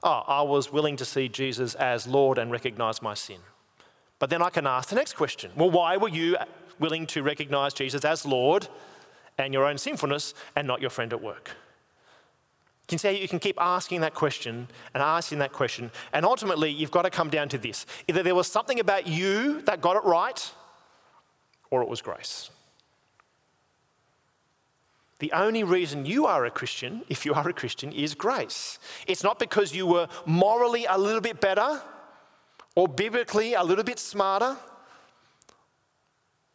Oh, 0.05 0.23
I 0.29 0.43
was 0.43 0.71
willing 0.71 0.97
to 0.97 1.05
see 1.05 1.29
Jesus 1.29 1.75
as 1.75 2.07
Lord 2.07 2.39
and 2.39 2.51
recognize 2.51 3.03
my 3.03 3.15
sin. 3.15 3.39
But 4.19 4.31
then 4.31 4.43
I 4.43 4.51
can 4.51 4.67
ask 4.67 4.91
the 4.91 4.95
next 4.95 5.15
question 5.15 5.51
well, 5.57 5.71
why 5.71 5.97
were 5.97 6.09
you 6.09 6.37
willing 6.79 7.07
to 7.09 7.23
recognize 7.23 7.75
Jesus 7.75 8.05
as 8.05 8.25
Lord 8.25 8.69
and 9.39 9.53
your 9.53 9.65
own 9.65 9.79
sinfulness 9.79 10.35
and 10.55 10.69
not 10.69 10.81
your 10.81 10.91
friend 10.91 11.13
at 11.13 11.23
work? 11.23 11.51
You 12.83 12.87
can 12.89 12.99
see 12.99 13.21
you 13.21 13.29
can 13.29 13.39
keep 13.39 13.57
asking 13.59 14.03
that 14.03 14.15
question 14.15 14.69
and 14.93 15.03
asking 15.03 15.39
that 15.39 15.53
question, 15.53 15.91
and 16.13 16.27
ultimately 16.27 16.71
you've 16.71 16.91
got 16.91 17.03
to 17.03 17.11
come 17.11 17.31
down 17.31 17.49
to 17.49 17.59
this 17.59 17.87
either 18.07 18.23
there 18.23 18.35
was 18.35 18.47
something 18.47 18.79
about 18.79 19.07
you 19.07 19.63
that 19.63 19.81
got 19.81 19.97
it 19.97 20.05
right, 20.05 20.53
or 21.71 21.83
it 21.83 21.89
was 21.89 22.03
grace. 22.03 22.51
The 25.21 25.33
only 25.33 25.63
reason 25.63 26.07
you 26.07 26.27
are 26.27 26.45
a 26.45 26.51
Christian, 26.51 27.03
if 27.09 27.25
you 27.25 27.35
are 27.35 27.49
a 27.49 27.53
Christian, 27.53 27.93
is 27.93 28.15
grace. 28.15 28.79
It's 29.07 29.23
not 29.23 29.39
because 29.39 29.75
you 29.75 29.87
were 29.87 30.09
morally 30.27 30.87
a 30.87 30.99
little 30.99 31.21
bit 31.21 31.41
better 31.41 31.81
or 32.75 32.89
biblically 32.89 33.55
a 33.55 33.63
little 33.63 33.85
bit 33.85 33.99
smarter. 33.99 34.57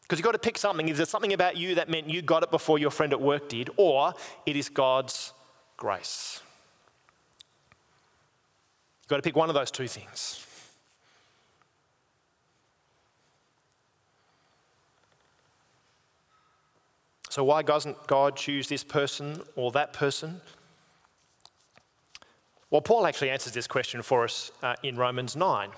Because 0.02 0.20
you've 0.20 0.26
got 0.26 0.34
to 0.34 0.40
pick 0.40 0.58
something. 0.58 0.90
Is 0.90 0.98
there 0.98 1.06
something 1.06 1.34
about 1.34 1.56
you 1.56 1.76
that 1.76 1.88
meant 1.88 2.10
you 2.10 2.22
got 2.22 2.44
it 2.44 2.52
before 2.52 2.80
your 2.80 2.92
friend 2.92 3.14
at 3.14 3.22
work 3.22 3.48
did, 3.48 3.70
or 3.78 4.14
it 4.46 4.56
is 4.56 4.68
God's 4.68 5.34
grace? 5.78 6.42
You've 9.02 9.10
got 9.10 9.18
to 9.18 9.22
pick 9.22 9.36
one 9.36 9.50
of 9.50 9.56
those 9.56 9.72
two 9.72 9.88
things. 9.88 10.46
So, 17.40 17.46
why 17.46 17.62
doesn't 17.62 18.06
God 18.06 18.36
choose 18.36 18.68
this 18.68 18.84
person 18.84 19.42
or 19.56 19.72
that 19.72 19.94
person? 19.94 20.42
Well, 22.70 22.82
Paul 22.82 23.08
actually 23.08 23.30
answers 23.30 23.54
this 23.54 23.66
question 23.66 24.02
for 24.02 24.26
us 24.26 24.52
uh, 24.62 24.76
in 24.84 24.98
Romans 24.98 25.38
9. 25.38 25.70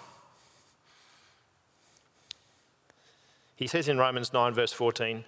He 3.55 3.67
says 3.67 3.87
in 3.87 3.99
Romans 3.99 4.33
9, 4.33 4.55
verse 4.55 4.73
14, 4.73 5.23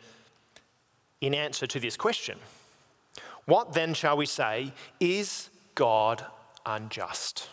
in 1.21 1.35
answer 1.35 1.67
to 1.67 1.79
this 1.79 1.95
question, 1.95 2.39
What 3.45 3.73
then 3.73 3.93
shall 3.93 4.17
we 4.17 4.25
say? 4.25 4.73
Is 4.99 5.51
God 5.75 6.25
unjust? 6.65 7.47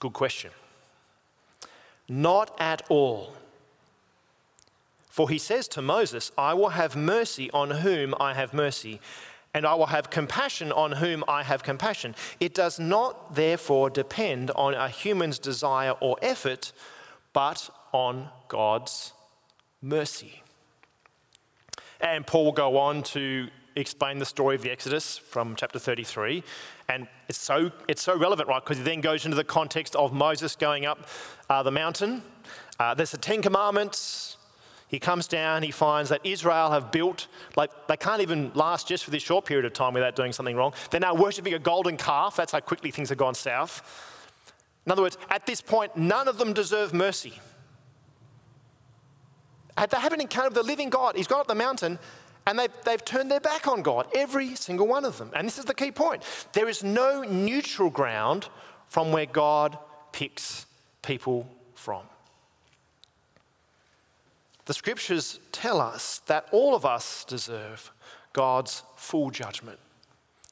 Good 0.00 0.14
question. 0.14 0.52
Not 2.08 2.56
at 2.58 2.80
all. 2.88 3.34
For 5.18 5.28
he 5.28 5.38
says 5.38 5.66
to 5.70 5.82
Moses, 5.82 6.30
I 6.38 6.54
will 6.54 6.68
have 6.68 6.94
mercy 6.94 7.50
on 7.50 7.72
whom 7.72 8.14
I 8.20 8.34
have 8.34 8.54
mercy, 8.54 9.00
and 9.52 9.66
I 9.66 9.74
will 9.74 9.86
have 9.86 10.10
compassion 10.10 10.70
on 10.70 10.92
whom 10.92 11.24
I 11.26 11.42
have 11.42 11.64
compassion. 11.64 12.14
It 12.38 12.54
does 12.54 12.78
not, 12.78 13.34
therefore, 13.34 13.90
depend 13.90 14.52
on 14.52 14.74
a 14.74 14.88
human's 14.88 15.40
desire 15.40 15.90
or 15.98 16.18
effort, 16.22 16.70
but 17.32 17.68
on 17.90 18.28
God's 18.46 19.12
mercy. 19.82 20.44
And 22.00 22.24
Paul 22.24 22.44
will 22.44 22.52
go 22.52 22.78
on 22.78 23.02
to 23.14 23.48
explain 23.74 24.20
the 24.20 24.24
story 24.24 24.54
of 24.54 24.62
the 24.62 24.70
Exodus 24.70 25.18
from 25.18 25.56
chapter 25.56 25.80
33. 25.80 26.44
And 26.88 27.08
it's 27.28 27.40
so, 27.40 27.72
it's 27.88 28.02
so 28.02 28.16
relevant, 28.16 28.48
right? 28.48 28.62
Because 28.62 28.78
he 28.78 28.84
then 28.84 29.00
goes 29.00 29.24
into 29.24 29.36
the 29.36 29.42
context 29.42 29.96
of 29.96 30.12
Moses 30.12 30.54
going 30.54 30.86
up 30.86 31.08
uh, 31.50 31.64
the 31.64 31.72
mountain. 31.72 32.22
Uh, 32.78 32.94
there's 32.94 33.10
the 33.10 33.18
Ten 33.18 33.42
Commandments. 33.42 34.36
He 34.88 34.98
comes 34.98 35.28
down, 35.28 35.62
he 35.62 35.70
finds 35.70 36.08
that 36.08 36.20
Israel 36.24 36.70
have 36.70 36.90
built, 36.90 37.26
like, 37.56 37.70
they 37.88 37.96
can't 37.96 38.22
even 38.22 38.50
last 38.54 38.88
just 38.88 39.04
for 39.04 39.10
this 39.10 39.22
short 39.22 39.44
period 39.44 39.66
of 39.66 39.74
time 39.74 39.92
without 39.92 40.16
doing 40.16 40.32
something 40.32 40.56
wrong. 40.56 40.72
They're 40.90 41.00
now 41.00 41.14
worshipping 41.14 41.52
a 41.52 41.58
golden 41.58 41.98
calf. 41.98 42.36
That's 42.36 42.52
how 42.52 42.60
quickly 42.60 42.90
things 42.90 43.10
have 43.10 43.18
gone 43.18 43.34
south. 43.34 43.82
In 44.86 44.92
other 44.92 45.02
words, 45.02 45.18
at 45.28 45.44
this 45.44 45.60
point, 45.60 45.94
none 45.96 46.26
of 46.26 46.38
them 46.38 46.54
deserve 46.54 46.94
mercy. 46.94 47.34
Uh, 49.76 49.84
they 49.84 49.98
haven't 49.98 50.22
encountered 50.22 50.54
the 50.54 50.62
living 50.62 50.88
God. 50.88 51.16
He's 51.16 51.26
gone 51.26 51.40
up 51.40 51.46
the 51.46 51.54
mountain 51.54 51.98
and 52.46 52.58
they've, 52.58 52.72
they've 52.84 53.04
turned 53.04 53.30
their 53.30 53.40
back 53.40 53.68
on 53.68 53.82
God, 53.82 54.06
every 54.14 54.54
single 54.54 54.86
one 54.86 55.04
of 55.04 55.18
them. 55.18 55.30
And 55.34 55.46
this 55.46 55.58
is 55.58 55.66
the 55.66 55.74
key 55.74 55.92
point 55.92 56.22
there 56.54 56.68
is 56.68 56.82
no 56.82 57.22
neutral 57.22 57.90
ground 57.90 58.48
from 58.88 59.12
where 59.12 59.26
God 59.26 59.78
picks 60.12 60.64
people 61.02 61.46
from. 61.74 62.02
The 64.68 64.74
scriptures 64.74 65.40
tell 65.50 65.80
us 65.80 66.20
that 66.26 66.46
all 66.52 66.74
of 66.74 66.84
us 66.84 67.24
deserve 67.24 67.90
God's 68.34 68.82
full 68.96 69.30
judgment. 69.30 69.78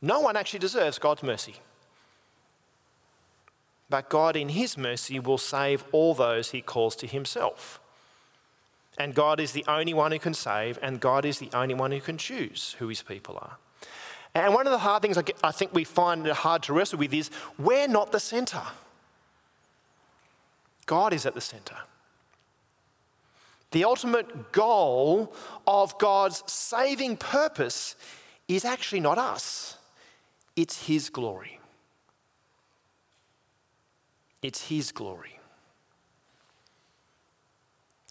No 0.01 0.21
one 0.21 0.37
actually 0.37 0.61
deserves 0.61 0.99
God's 0.99 1.23
mercy. 1.23 1.57
But 3.91 4.09
God, 4.09 4.35
in 4.35 4.49
His 4.49 4.79
mercy, 4.79 5.21
will 5.21 5.37
save 5.37 5.85
all 5.93 6.15
those 6.15 6.53
He 6.53 6.63
calls 6.63 6.97
to 6.97 7.07
Himself. 7.07 7.79
And 8.97 9.15
God 9.15 9.39
is 9.39 9.53
the 9.53 9.67
only 9.69 9.93
one 9.93 10.13
who 10.13 10.19
can 10.19 10.33
save, 10.33 10.79
and 10.81 10.99
God 10.99 11.27
is 11.27 11.39
the 11.39 11.51
only 11.53 11.75
one 11.75 11.93
who 11.93 12.01
can 12.01 12.17
choose 12.17 12.75
who 12.79 12.89
his 12.89 13.03
people 13.03 13.37
are. 13.37 13.59
And 14.35 14.55
one 14.55 14.67
of 14.67 14.73
the 14.73 14.79
hard 14.79 15.03
things 15.03 15.19
I 15.45 15.51
think 15.51 15.75
we 15.75 15.85
find 15.85 16.27
hard 16.27 16.63
to 16.63 16.73
wrestle 16.73 17.01
with 17.01 17.13
is 17.13 17.31
we're 17.59 17.87
not 17.87 18.13
the 18.13 18.21
center. 18.21 18.63
God 20.87 21.13
is 21.13 21.27
at 21.27 21.35
the 21.35 21.43
center. 21.43 21.77
The 23.73 23.85
ultimate 23.85 24.53
goal 24.53 25.35
of 25.67 25.99
God's 25.99 26.43
saving 26.47 27.17
purpose 27.17 27.97
is 28.49 28.65
actually 28.65 29.01
not 29.01 29.19
us, 29.19 29.77
it's 30.55 30.87
His 30.87 31.11
glory. 31.11 31.61
It's 34.43 34.69
His 34.69 34.93
glory. 34.93 35.41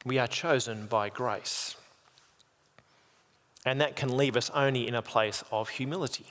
We 0.04 0.20
are 0.20 0.28
chosen 0.28 0.86
by 0.88 1.10
grace. 1.10 1.76
And 3.66 3.82
that 3.82 3.96
can 3.96 4.16
leave 4.16 4.36
us 4.38 4.52
only 4.54 4.88
in 4.88 4.94
a 4.94 5.02
place 5.02 5.44
of 5.52 5.70
humility. 5.70 6.28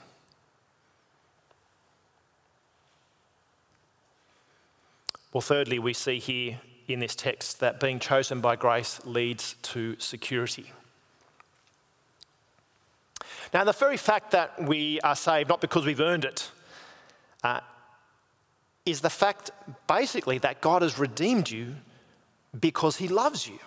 Well, 5.33 5.41
thirdly, 5.41 5.79
we 5.79 5.93
see 5.93 6.19
here 6.19 6.61
in 6.87 6.99
this 6.99 7.15
text 7.15 7.59
that 7.59 7.79
being 7.79 7.99
chosen 7.99 8.41
by 8.41 8.55
grace 8.55 9.01
leads 9.05 9.55
to 9.63 9.95
security. 9.99 10.71
Now, 13.53 13.63
the 13.63 13.71
very 13.71 13.97
fact 13.97 14.31
that 14.31 14.61
we 14.63 14.99
are 15.01 15.15
saved, 15.15 15.49
not 15.49 15.61
because 15.61 15.85
we've 15.85 16.01
earned 16.01 16.25
it, 16.25 16.51
uh, 17.43 17.61
is 18.85 19.01
the 19.01 19.09
fact 19.09 19.51
basically 19.87 20.37
that 20.39 20.61
God 20.61 20.81
has 20.81 20.99
redeemed 20.99 21.49
you 21.49 21.75
because 22.59 22.97
he 22.97 23.07
loves 23.07 23.47
you. 23.47 23.59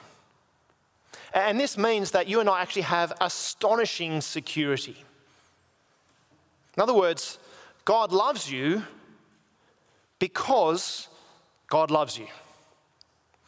And 1.35 1.59
this 1.59 1.77
means 1.77 2.13
that 2.13 2.29
you 2.29 2.41
and 2.41 2.49
I 2.49 2.61
actually 2.61 2.83
have 2.83 3.13
astonishing 3.21 4.21
security. 4.21 4.97
In 6.77 6.83
other 6.83 6.95
words, 6.95 7.39
God 7.85 8.13
loves 8.13 8.51
you 8.51 8.85
because 10.19 11.09
God 11.69 11.91
loves 11.91 12.19
you. 12.19 12.27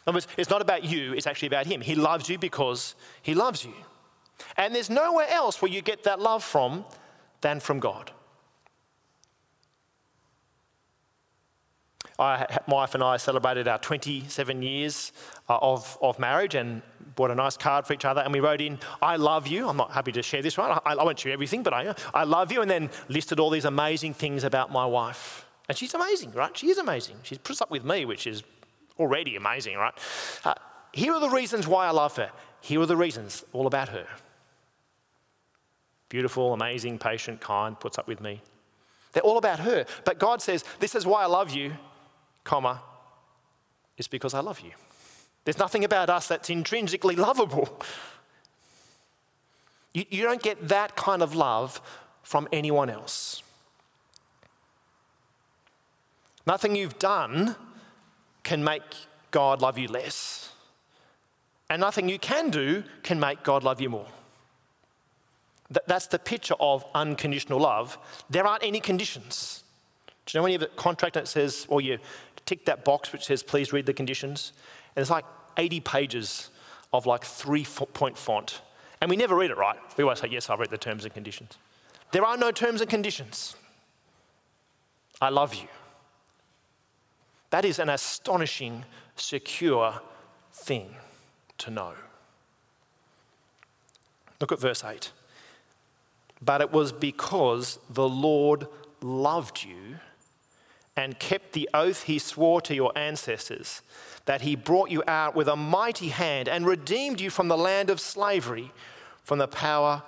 In 0.06 0.10
other 0.10 0.16
words, 0.16 0.28
it's 0.36 0.50
not 0.50 0.62
about 0.62 0.84
you, 0.84 1.12
it's 1.12 1.26
actually 1.26 1.48
about 1.48 1.66
Him. 1.66 1.80
He 1.80 1.94
loves 1.94 2.28
you 2.28 2.38
because 2.38 2.94
He 3.22 3.34
loves 3.34 3.64
you. 3.64 3.74
And 4.56 4.74
there's 4.74 4.90
nowhere 4.90 5.28
else 5.28 5.60
where 5.60 5.70
you 5.70 5.82
get 5.82 6.04
that 6.04 6.20
love 6.20 6.42
from 6.42 6.84
than 7.40 7.60
from 7.60 7.80
God. 7.80 8.10
I, 12.18 12.58
my 12.66 12.74
wife 12.74 12.94
and 12.94 13.02
I 13.02 13.16
celebrated 13.16 13.66
our 13.66 13.78
27 13.78 14.62
years 14.62 15.12
uh, 15.48 15.58
of, 15.62 15.96
of 16.02 16.18
marriage 16.18 16.54
and 16.54 16.82
bought 17.16 17.30
a 17.30 17.34
nice 17.34 17.56
card 17.56 17.86
for 17.86 17.94
each 17.94 18.04
other. 18.04 18.20
And 18.20 18.32
we 18.32 18.40
wrote 18.40 18.60
in, 18.60 18.78
I 19.00 19.16
love 19.16 19.46
you. 19.46 19.68
I'm 19.68 19.78
not 19.78 19.92
happy 19.92 20.12
to 20.12 20.22
share 20.22 20.42
this, 20.42 20.58
one. 20.58 20.70
I, 20.70 20.80
I 20.84 21.02
won't 21.02 21.18
share 21.18 21.32
everything, 21.32 21.62
but 21.62 21.72
I, 21.72 21.94
I 22.12 22.24
love 22.24 22.52
you. 22.52 22.60
And 22.60 22.70
then 22.70 22.90
listed 23.08 23.40
all 23.40 23.48
these 23.48 23.64
amazing 23.64 24.14
things 24.14 24.44
about 24.44 24.70
my 24.70 24.84
wife. 24.84 25.46
And 25.68 25.78
she's 25.78 25.94
amazing, 25.94 26.32
right? 26.32 26.56
She 26.56 26.68
is 26.68 26.76
amazing. 26.76 27.16
She's 27.22 27.38
put 27.38 27.60
up 27.62 27.70
with 27.70 27.84
me, 27.84 28.04
which 28.04 28.26
is 28.26 28.42
already 29.00 29.36
amazing, 29.36 29.76
right? 29.76 29.94
Uh, 30.44 30.54
here 30.92 31.12
are 31.14 31.20
the 31.20 31.30
reasons 31.30 31.66
why 31.66 31.86
I 31.86 31.90
love 31.90 32.16
her. 32.16 32.30
Here 32.60 32.80
are 32.80 32.86
the 32.86 32.96
reasons, 32.96 33.44
all 33.52 33.66
about 33.66 33.88
her. 33.88 34.06
Beautiful, 36.08 36.52
amazing, 36.52 36.98
patient, 36.98 37.40
kind, 37.40 37.78
puts 37.78 37.98
up 37.98 38.06
with 38.06 38.20
me. 38.20 38.42
They're 39.12 39.22
all 39.22 39.38
about 39.38 39.60
her. 39.60 39.86
But 40.04 40.18
God 40.18 40.42
says, 40.42 40.64
This 40.78 40.94
is 40.94 41.06
why 41.06 41.22
I 41.22 41.26
love 41.26 41.50
you 41.50 41.72
comma, 42.44 42.82
it's 43.96 44.08
because 44.08 44.34
I 44.34 44.40
love 44.40 44.60
you. 44.60 44.72
There's 45.44 45.58
nothing 45.58 45.84
about 45.84 46.10
us 46.10 46.28
that's 46.28 46.50
intrinsically 46.50 47.16
lovable. 47.16 47.80
You, 49.92 50.04
you 50.10 50.22
don't 50.22 50.42
get 50.42 50.68
that 50.68 50.96
kind 50.96 51.22
of 51.22 51.34
love 51.34 51.80
from 52.22 52.48
anyone 52.52 52.90
else. 52.90 53.42
Nothing 56.46 56.76
you've 56.76 56.98
done 56.98 57.56
can 58.42 58.62
make 58.62 58.82
God 59.30 59.60
love 59.62 59.78
you 59.78 59.88
less. 59.88 60.52
And 61.68 61.80
nothing 61.80 62.08
you 62.08 62.18
can 62.18 62.50
do 62.50 62.82
can 63.02 63.20
make 63.20 63.42
God 63.42 63.62
love 63.62 63.80
you 63.80 63.90
more. 63.90 64.08
That's 65.86 66.08
the 66.08 66.18
picture 66.18 66.56
of 66.58 66.84
unconditional 66.94 67.60
love. 67.60 67.96
There 68.28 68.44
aren't 68.44 68.64
any 68.64 68.80
conditions. 68.80 69.62
Do 70.26 70.36
you 70.36 70.38
know 70.38 70.42
when 70.42 70.52
you 70.52 70.58
have 70.58 70.68
a 70.68 70.74
contract 70.74 71.14
that 71.14 71.28
says, 71.28 71.64
or 71.68 71.80
you 71.80 71.98
tick 72.44 72.64
that 72.64 72.84
box 72.84 73.12
which 73.12 73.26
says, 73.26 73.44
please 73.44 73.72
read 73.72 73.86
the 73.86 73.92
conditions. 73.92 74.52
And 74.96 75.02
it's 75.02 75.10
like 75.10 75.24
80 75.56 75.80
pages 75.80 76.50
of 76.92 77.06
like 77.06 77.24
three 77.24 77.64
point 77.64 78.18
font. 78.18 78.60
And 79.00 79.08
we 79.08 79.16
never 79.16 79.36
read 79.36 79.52
it 79.52 79.56
right. 79.56 79.78
We 79.96 80.02
always 80.02 80.18
say, 80.18 80.28
yes, 80.28 80.50
I've 80.50 80.58
read 80.58 80.70
the 80.70 80.78
terms 80.78 81.04
and 81.04 81.14
conditions. 81.14 81.56
There 82.10 82.24
are 82.24 82.36
no 82.36 82.50
terms 82.50 82.80
and 82.80 82.90
conditions. 82.90 83.54
I 85.22 85.28
love 85.28 85.54
you. 85.54 85.68
That 87.50 87.64
is 87.64 87.78
an 87.78 87.88
astonishing, 87.88 88.84
secure 89.16 90.00
thing 90.52 90.94
to 91.58 91.70
know. 91.70 91.92
Look 94.40 94.52
at 94.52 94.60
verse 94.60 94.82
8. 94.84 95.12
But 96.40 96.60
it 96.60 96.72
was 96.72 96.92
because 96.92 97.78
the 97.90 98.08
Lord 98.08 98.66
loved 99.02 99.62
you 99.62 99.98
and 100.96 101.18
kept 101.18 101.52
the 101.52 101.68
oath 101.72 102.04
he 102.04 102.18
swore 102.18 102.60
to 102.62 102.74
your 102.74 102.92
ancestors, 102.96 103.82
that 104.24 104.42
he 104.42 104.54
brought 104.54 104.90
you 104.90 105.02
out 105.06 105.34
with 105.34 105.48
a 105.48 105.56
mighty 105.56 106.08
hand 106.08 106.48
and 106.48 106.66
redeemed 106.66 107.20
you 107.20 107.30
from 107.30 107.48
the 107.48 107.56
land 107.56 107.90
of 107.90 108.00
slavery, 108.00 108.72
from 109.22 109.38
the 109.38 109.48
power 109.48 110.02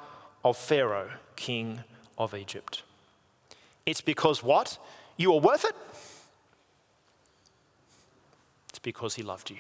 of 0.45 0.57
Pharaoh, 0.57 1.11
king 1.37 1.81
of 2.19 2.35
Egypt. 2.35 2.83
It's 3.87 4.01
because 4.01 4.43
what? 4.43 4.79
You 5.17 5.33
are 5.35 5.41
worth 5.41 5.65
it? 5.65 5.75
Because 8.83 9.15
he 9.15 9.23
loved 9.23 9.51
you. 9.51 9.59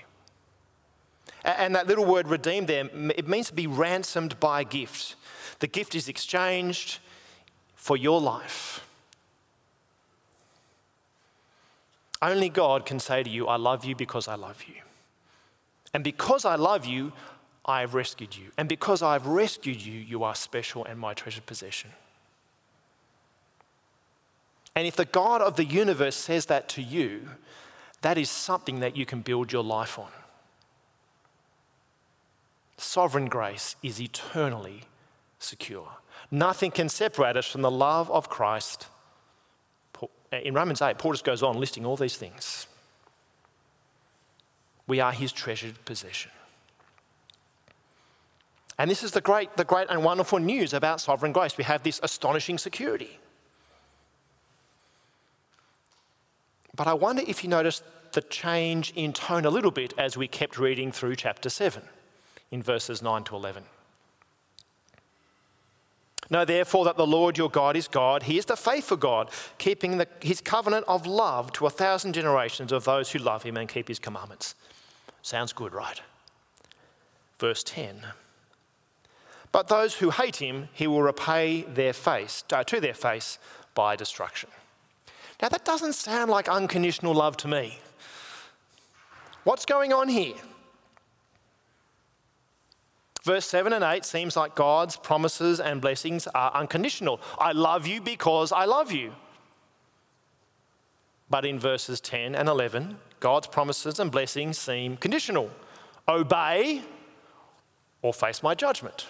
And 1.44 1.74
that 1.74 1.86
little 1.86 2.04
word 2.04 2.28
redeemed 2.28 2.68
there, 2.68 2.88
it 3.16 3.26
means 3.26 3.48
to 3.48 3.54
be 3.54 3.66
ransomed 3.66 4.38
by 4.38 4.60
a 4.60 4.64
gift. 4.64 5.16
The 5.58 5.66
gift 5.66 5.94
is 5.94 6.08
exchanged 6.08 6.98
for 7.74 7.96
your 7.96 8.20
life. 8.20 8.84
Only 12.20 12.48
God 12.48 12.86
can 12.86 13.00
say 13.00 13.24
to 13.24 13.30
you, 13.30 13.48
I 13.48 13.56
love 13.56 13.84
you 13.84 13.96
because 13.96 14.28
I 14.28 14.36
love 14.36 14.62
you. 14.68 14.74
And 15.92 16.04
because 16.04 16.44
I 16.44 16.54
love 16.54 16.86
you, 16.86 17.12
I 17.64 17.80
have 17.80 17.94
rescued 17.94 18.36
you. 18.36 18.50
And 18.56 18.68
because 18.68 19.02
I've 19.02 19.26
rescued 19.26 19.80
you, 19.80 19.98
you 19.98 20.22
are 20.22 20.34
special 20.34 20.84
and 20.84 20.98
my 20.98 21.14
treasured 21.14 21.46
possession. 21.46 21.90
And 24.74 24.86
if 24.86 24.96
the 24.96 25.04
God 25.04 25.42
of 25.42 25.56
the 25.56 25.64
universe 25.64 26.16
says 26.16 26.46
that 26.46 26.68
to 26.70 26.82
you, 26.82 27.28
that 28.02 28.18
is 28.18 28.30
something 28.30 28.80
that 28.80 28.96
you 28.96 29.06
can 29.06 29.20
build 29.20 29.52
your 29.52 29.64
life 29.64 29.98
on. 29.98 30.10
Sovereign 32.76 33.28
grace 33.28 33.76
is 33.82 34.00
eternally 34.00 34.82
secure. 35.38 35.88
Nothing 36.30 36.70
can 36.70 36.88
separate 36.88 37.36
us 37.36 37.46
from 37.46 37.62
the 37.62 37.70
love 37.70 38.10
of 38.10 38.28
Christ. 38.28 38.86
Uh, 40.02 40.06
in 40.38 40.54
Romans 40.54 40.82
8, 40.82 40.98
Paul 40.98 41.12
just 41.12 41.24
goes 41.24 41.42
on 41.42 41.58
listing 41.58 41.84
all 41.84 41.96
these 41.96 42.16
things. 42.16 42.66
We 44.86 45.00
are 45.00 45.12
his 45.12 45.30
treasured 45.30 45.84
possession. 45.84 46.30
And 48.78 48.90
this 48.90 49.02
is 49.02 49.12
the 49.12 49.20
great, 49.20 49.56
the 49.56 49.64
great 49.64 49.88
and 49.90 50.02
wonderful 50.02 50.38
news 50.38 50.72
about 50.72 51.00
sovereign 51.00 51.32
grace. 51.32 51.56
We 51.56 51.64
have 51.64 51.82
this 51.82 52.00
astonishing 52.02 52.58
security. 52.58 53.18
But 56.74 56.86
I 56.86 56.94
wonder 56.94 57.22
if 57.26 57.44
you 57.44 57.50
noticed 57.50 57.82
the 58.12 58.22
change 58.22 58.92
in 58.94 59.12
tone 59.12 59.44
a 59.44 59.50
little 59.50 59.70
bit 59.70 59.94
as 59.98 60.16
we 60.16 60.28
kept 60.28 60.58
reading 60.58 60.92
through 60.92 61.16
chapter 61.16 61.48
7 61.48 61.82
in 62.50 62.62
verses 62.62 63.02
9 63.02 63.24
to 63.24 63.36
11. 63.36 63.64
Know 66.30 66.44
therefore 66.46 66.86
that 66.86 66.96
the 66.96 67.06
Lord 67.06 67.36
your 67.36 67.50
God 67.50 67.76
is 67.76 67.88
God. 67.88 68.22
He 68.22 68.38
is 68.38 68.46
the 68.46 68.56
faithful 68.56 68.96
God, 68.96 69.30
keeping 69.58 69.98
the, 69.98 70.08
his 70.20 70.40
covenant 70.40 70.86
of 70.88 71.06
love 71.06 71.52
to 71.52 71.66
a 71.66 71.70
thousand 71.70 72.14
generations 72.14 72.72
of 72.72 72.84
those 72.84 73.10
who 73.10 73.18
love 73.18 73.42
him 73.42 73.56
and 73.56 73.68
keep 73.68 73.88
his 73.88 73.98
commandments. 73.98 74.54
Sounds 75.20 75.52
good, 75.52 75.74
right? 75.74 76.00
Verse 77.38 77.62
10. 77.62 78.06
But 79.50 79.68
those 79.68 79.96
who 79.96 80.08
hate 80.08 80.36
him, 80.36 80.68
he 80.72 80.86
will 80.86 81.02
repay 81.02 81.62
their 81.62 81.92
face, 81.92 82.44
uh, 82.50 82.64
to 82.64 82.80
their 82.80 82.94
face 82.94 83.38
by 83.74 83.94
destruction. 83.94 84.48
Now, 85.42 85.48
that 85.48 85.64
doesn't 85.64 85.94
sound 85.94 86.30
like 86.30 86.48
unconditional 86.48 87.12
love 87.12 87.36
to 87.38 87.48
me. 87.48 87.80
What's 89.42 89.66
going 89.66 89.92
on 89.92 90.08
here? 90.08 90.36
Verse 93.24 93.44
7 93.46 93.72
and 93.72 93.84
8 93.84 94.04
seems 94.04 94.36
like 94.36 94.54
God's 94.54 94.96
promises 94.96 95.58
and 95.58 95.80
blessings 95.80 96.28
are 96.28 96.52
unconditional. 96.54 97.20
I 97.38 97.52
love 97.52 97.88
you 97.88 98.00
because 98.00 98.52
I 98.52 98.66
love 98.66 98.92
you. 98.92 99.12
But 101.28 101.44
in 101.44 101.58
verses 101.58 102.00
10 102.00 102.36
and 102.36 102.48
11, 102.48 102.98
God's 103.18 103.48
promises 103.48 103.98
and 103.98 104.12
blessings 104.12 104.58
seem 104.58 104.96
conditional 104.96 105.50
obey 106.08 106.82
or 108.00 108.12
face 108.12 108.42
my 108.42 108.54
judgment. 108.54 109.06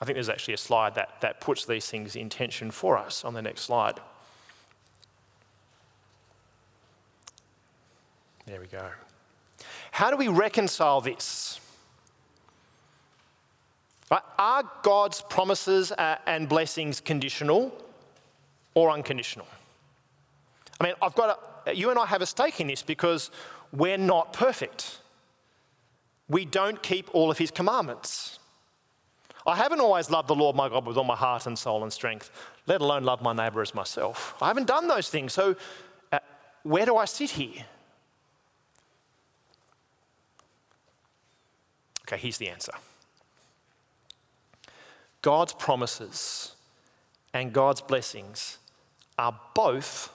I 0.00 0.04
think 0.04 0.14
there's 0.14 0.28
actually 0.28 0.54
a 0.54 0.58
slide 0.58 0.94
that, 0.96 1.20
that 1.22 1.40
puts 1.40 1.64
these 1.64 1.88
things 1.88 2.14
in 2.14 2.28
tension 2.28 2.70
for 2.70 2.98
us 2.98 3.24
on 3.24 3.34
the 3.34 3.42
next 3.42 3.62
slide. 3.62 4.00
There 8.46 8.60
we 8.60 8.66
go. 8.66 8.90
How 9.90 10.10
do 10.10 10.16
we 10.16 10.28
reconcile 10.28 11.00
this? 11.00 11.60
Are 14.10 14.64
God's 14.82 15.22
promises 15.22 15.92
and 15.98 16.48
blessings 16.48 17.00
conditional 17.00 17.72
or 18.74 18.90
unconditional? 18.90 19.46
I 20.80 20.84
mean, 20.84 20.94
I've 21.00 21.14
got 21.14 21.40
a, 21.66 21.74
you 21.74 21.90
and 21.90 21.98
I 21.98 22.06
have 22.06 22.22
a 22.22 22.26
stake 22.26 22.60
in 22.60 22.66
this 22.66 22.82
because 22.82 23.30
we're 23.72 23.98
not 23.98 24.32
perfect. 24.32 24.98
We 26.28 26.44
don't 26.44 26.82
keep 26.82 27.14
all 27.14 27.30
of 27.30 27.38
his 27.38 27.50
commandments. 27.50 28.38
I 29.46 29.56
haven't 29.56 29.80
always 29.80 30.10
loved 30.10 30.28
the 30.28 30.34
Lord 30.34 30.56
my 30.56 30.68
God 30.68 30.86
with 30.86 30.96
all 30.96 31.04
my 31.04 31.16
heart 31.16 31.46
and 31.46 31.58
soul 31.58 31.82
and 31.82 31.92
strength, 31.92 32.30
let 32.66 32.80
alone 32.80 33.04
love 33.04 33.20
my 33.20 33.32
neighbour 33.32 33.62
as 33.62 33.74
myself. 33.74 34.34
I 34.40 34.48
haven't 34.48 34.66
done 34.66 34.88
those 34.88 35.10
things. 35.10 35.32
So, 35.32 35.56
uh, 36.12 36.18
where 36.62 36.86
do 36.86 36.96
I 36.96 37.04
sit 37.04 37.30
here? 37.30 37.64
Okay, 42.06 42.18
here's 42.18 42.38
the 42.38 42.48
answer 42.48 42.72
God's 45.22 45.54
promises 45.54 46.54
and 47.32 47.52
God's 47.52 47.80
blessings 47.80 48.58
are 49.18 49.38
both 49.54 50.10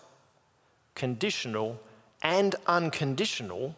conditional 0.95 1.79
and 2.21 2.55
unconditional 2.67 3.75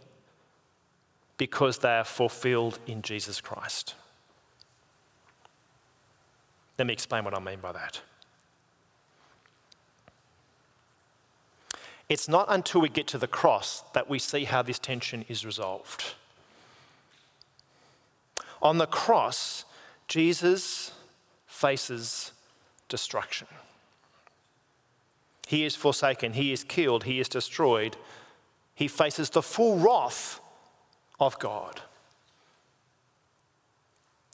because 1.37 1.79
they 1.79 1.97
are 1.97 2.03
fulfilled 2.03 2.79
in 2.85 3.01
Jesus 3.01 3.41
Christ. 3.41 3.95
Let 6.77 6.87
me 6.87 6.93
explain 6.93 7.23
what 7.23 7.35
I 7.35 7.39
mean 7.39 7.59
by 7.59 7.71
that. 7.71 8.01
It's 12.09 12.27
not 12.27 12.47
until 12.49 12.81
we 12.81 12.89
get 12.89 13.07
to 13.07 13.17
the 13.17 13.27
cross 13.27 13.83
that 13.93 14.09
we 14.09 14.19
see 14.19 14.43
how 14.43 14.61
this 14.61 14.79
tension 14.79 15.23
is 15.29 15.45
resolved. 15.45 16.15
On 18.61 18.77
the 18.77 18.85
cross, 18.85 19.65
Jesus 20.07 20.91
faces 21.47 22.31
destruction. 22.89 23.47
He 25.47 25.65
is 25.65 25.75
forsaken, 25.75 26.33
he 26.33 26.53
is 26.53 26.63
killed, 26.63 27.03
he 27.03 27.19
is 27.19 27.27
destroyed. 27.27 27.97
He 28.75 28.87
faces 28.87 29.29
the 29.29 29.41
full 29.41 29.77
wrath 29.77 30.39
of 31.19 31.37
God. 31.39 31.81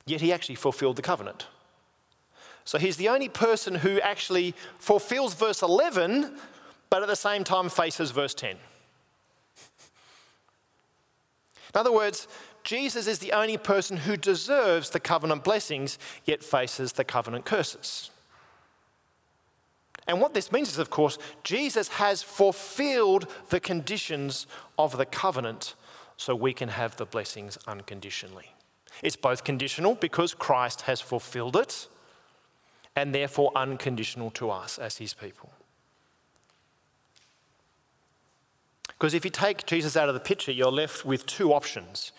Yet 0.06 0.22
he 0.22 0.32
actually 0.32 0.56
fulfilled 0.56 0.96
the 0.96 1.02
covenant. 1.02 1.48
So 2.66 2.78
he's 2.78 2.98
the 2.98 3.10
only 3.10 3.30
person 3.30 3.76
who 3.76 4.00
actually 4.02 4.54
fulfills 4.78 5.34
verse 5.34 5.62
11, 5.62 6.38
but 6.90 7.02
at 7.02 7.08
the 7.08 7.16
same 7.16 7.44
time 7.44 7.70
faces 7.70 8.12
verse 8.12 8.34
10. 8.34 8.52
In 8.52 8.58
other 11.74 11.92
words, 11.92 12.28
Jesus 12.68 13.08
is 13.08 13.20
the 13.20 13.32
only 13.32 13.56
person 13.56 13.96
who 13.96 14.18
deserves 14.18 14.90
the 14.90 15.00
covenant 15.00 15.46
blessings, 15.46 15.98
yet 16.26 16.44
faces 16.44 16.92
the 16.92 17.06
covenant 17.06 17.46
curses. 17.46 18.12
And 20.06 20.20
what 20.20 20.34
this 20.34 20.52
means 20.52 20.68
is, 20.68 20.78
of 20.78 20.90
course, 20.90 21.18
Jesus 21.46 21.88
has 21.88 22.22
fulfilled 22.22 23.32
the 23.52 23.62
conditions 23.62 24.48
of 24.78 24.98
the 24.98 25.06
covenant 25.06 25.76
so 26.18 26.36
we 26.36 26.52
can 26.52 26.68
have 26.68 26.98
the 26.98 27.06
blessings 27.06 27.58
unconditionally. 27.68 28.52
It's 29.02 29.16
both 29.16 29.46
conditional 29.46 29.96
because 29.96 30.34
Christ 30.34 30.82
has 30.82 31.00
fulfilled 31.00 31.56
it, 31.56 31.88
and 32.98 33.16
therefore 33.16 33.54
unconditional 33.56 34.30
to 34.32 34.50
us 34.50 34.78
as 34.78 34.98
his 34.98 35.14
people. 35.14 35.52
Because 38.90 39.14
if 39.14 39.24
you 39.24 39.32
take 39.32 39.66
Jesus 39.66 39.96
out 39.96 40.10
of 40.10 40.16
the 40.16 40.20
picture, 40.20 40.52
you're 40.52 40.70
left 40.70 41.06
with 41.06 41.26
two 41.26 41.54
options. 41.54 42.12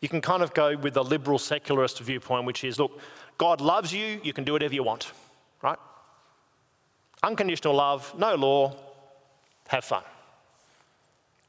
You 0.00 0.08
can 0.08 0.20
kind 0.20 0.42
of 0.42 0.52
go 0.54 0.76
with 0.76 0.94
the 0.94 1.04
liberal 1.04 1.38
secularist 1.38 2.00
viewpoint, 2.00 2.44
which 2.44 2.64
is 2.64 2.78
look, 2.78 3.00
God 3.38 3.60
loves 3.60 3.92
you, 3.92 4.20
you 4.22 4.32
can 4.32 4.44
do 4.44 4.52
whatever 4.52 4.74
you 4.74 4.82
want, 4.82 5.12
right? 5.62 5.78
Unconditional 7.22 7.74
love, 7.74 8.14
no 8.18 8.34
law, 8.34 8.76
have 9.68 9.84
fun. 9.84 10.02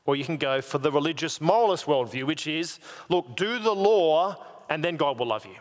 Or 0.06 0.16
you 0.16 0.24
can 0.24 0.38
go 0.38 0.62
for 0.62 0.78
the 0.78 0.92
religious 0.92 1.42
moralist 1.42 1.86
worldview, 1.86 2.24
which 2.24 2.48
is 2.48 2.80
look, 3.10 3.36
do 3.36 3.60
the 3.60 3.76
law 3.76 4.44
and 4.70 4.84
then 4.84 4.96
God 4.96 5.20
will 5.20 5.28
love 5.28 5.46
you. 5.46 5.56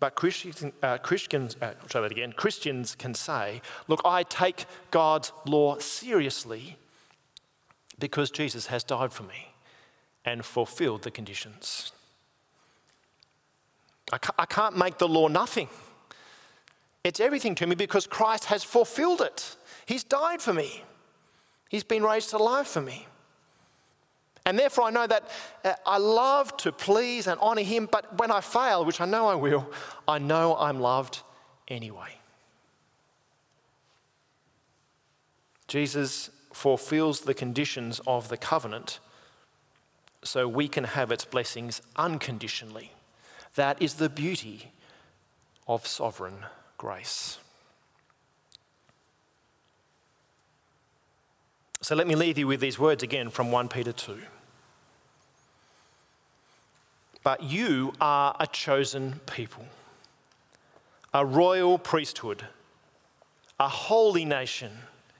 But 0.00 0.14
Christians, 0.14 0.64
uh, 0.82 0.98
Christians 0.98 1.56
uh, 1.60 1.72
try 1.88 2.02
that 2.02 2.12
again. 2.12 2.32
Christians 2.32 2.94
can 2.94 3.14
say, 3.14 3.60
"Look, 3.88 4.00
I 4.04 4.22
take 4.22 4.66
God's 4.92 5.32
law 5.44 5.78
seriously 5.78 6.76
because 7.98 8.30
Jesus 8.30 8.66
has 8.66 8.84
died 8.84 9.12
for 9.12 9.24
me 9.24 9.52
and 10.24 10.44
fulfilled 10.44 11.02
the 11.02 11.10
conditions. 11.10 11.92
I 14.12 14.46
can't, 14.46 14.76
make 14.76 14.96
the 14.98 15.08
law 15.08 15.28
nothing. 15.28 15.68
It's 17.04 17.20
everything 17.20 17.54
to 17.56 17.66
me 17.66 17.74
because 17.74 18.06
Christ 18.06 18.46
has 18.46 18.64
fulfilled 18.64 19.20
it. 19.20 19.56
He's 19.84 20.02
died 20.02 20.40
for 20.40 20.54
me. 20.54 20.82
He's 21.68 21.84
been 21.84 22.02
raised 22.02 22.30
to 22.30 22.38
life 22.38 22.68
for 22.68 22.80
me. 22.80 23.06
And 24.46 24.58
therefore, 24.58 24.84
I 24.84 24.90
know 24.90 25.06
that 25.06 25.28
uh, 25.62 25.74
I 25.84 25.98
love 25.98 26.56
to 26.58 26.72
please 26.72 27.26
and 27.26 27.38
honor 27.40 27.62
him, 27.62 27.86
but 27.90 28.18
when 28.18 28.30
I 28.30 28.40
fail, 28.40 28.84
which 28.84 28.98
I 28.98 29.04
know 29.04 29.26
I 29.26 29.34
will, 29.34 29.70
I 30.06 30.18
know 30.18 30.56
I'm 30.56 30.80
loved 30.80 31.22
anyway. 31.68 32.18
Jesus 35.66 36.30
fulfills 36.52 37.20
the 37.20 37.34
conditions 37.34 38.00
of 38.06 38.28
the 38.28 38.36
covenant 38.36 38.98
so 40.22 40.48
we 40.48 40.68
can 40.68 40.84
have 40.84 41.12
its 41.12 41.24
blessings 41.24 41.80
unconditionally. 41.96 42.92
That 43.54 43.80
is 43.80 43.94
the 43.94 44.08
beauty 44.08 44.72
of 45.66 45.86
sovereign 45.86 46.46
grace. 46.76 47.38
So 51.80 51.94
let 51.94 52.06
me 52.06 52.16
leave 52.16 52.38
you 52.38 52.46
with 52.46 52.60
these 52.60 52.78
words 52.78 53.02
again 53.02 53.30
from 53.30 53.52
1 53.52 53.68
Peter 53.68 53.92
2. 53.92 54.18
But 57.22 57.42
you 57.42 57.92
are 58.00 58.34
a 58.40 58.46
chosen 58.46 59.20
people, 59.26 59.64
a 61.14 61.24
royal 61.24 61.78
priesthood, 61.78 62.46
a 63.60 63.68
holy 63.68 64.24
nation, 64.24 64.70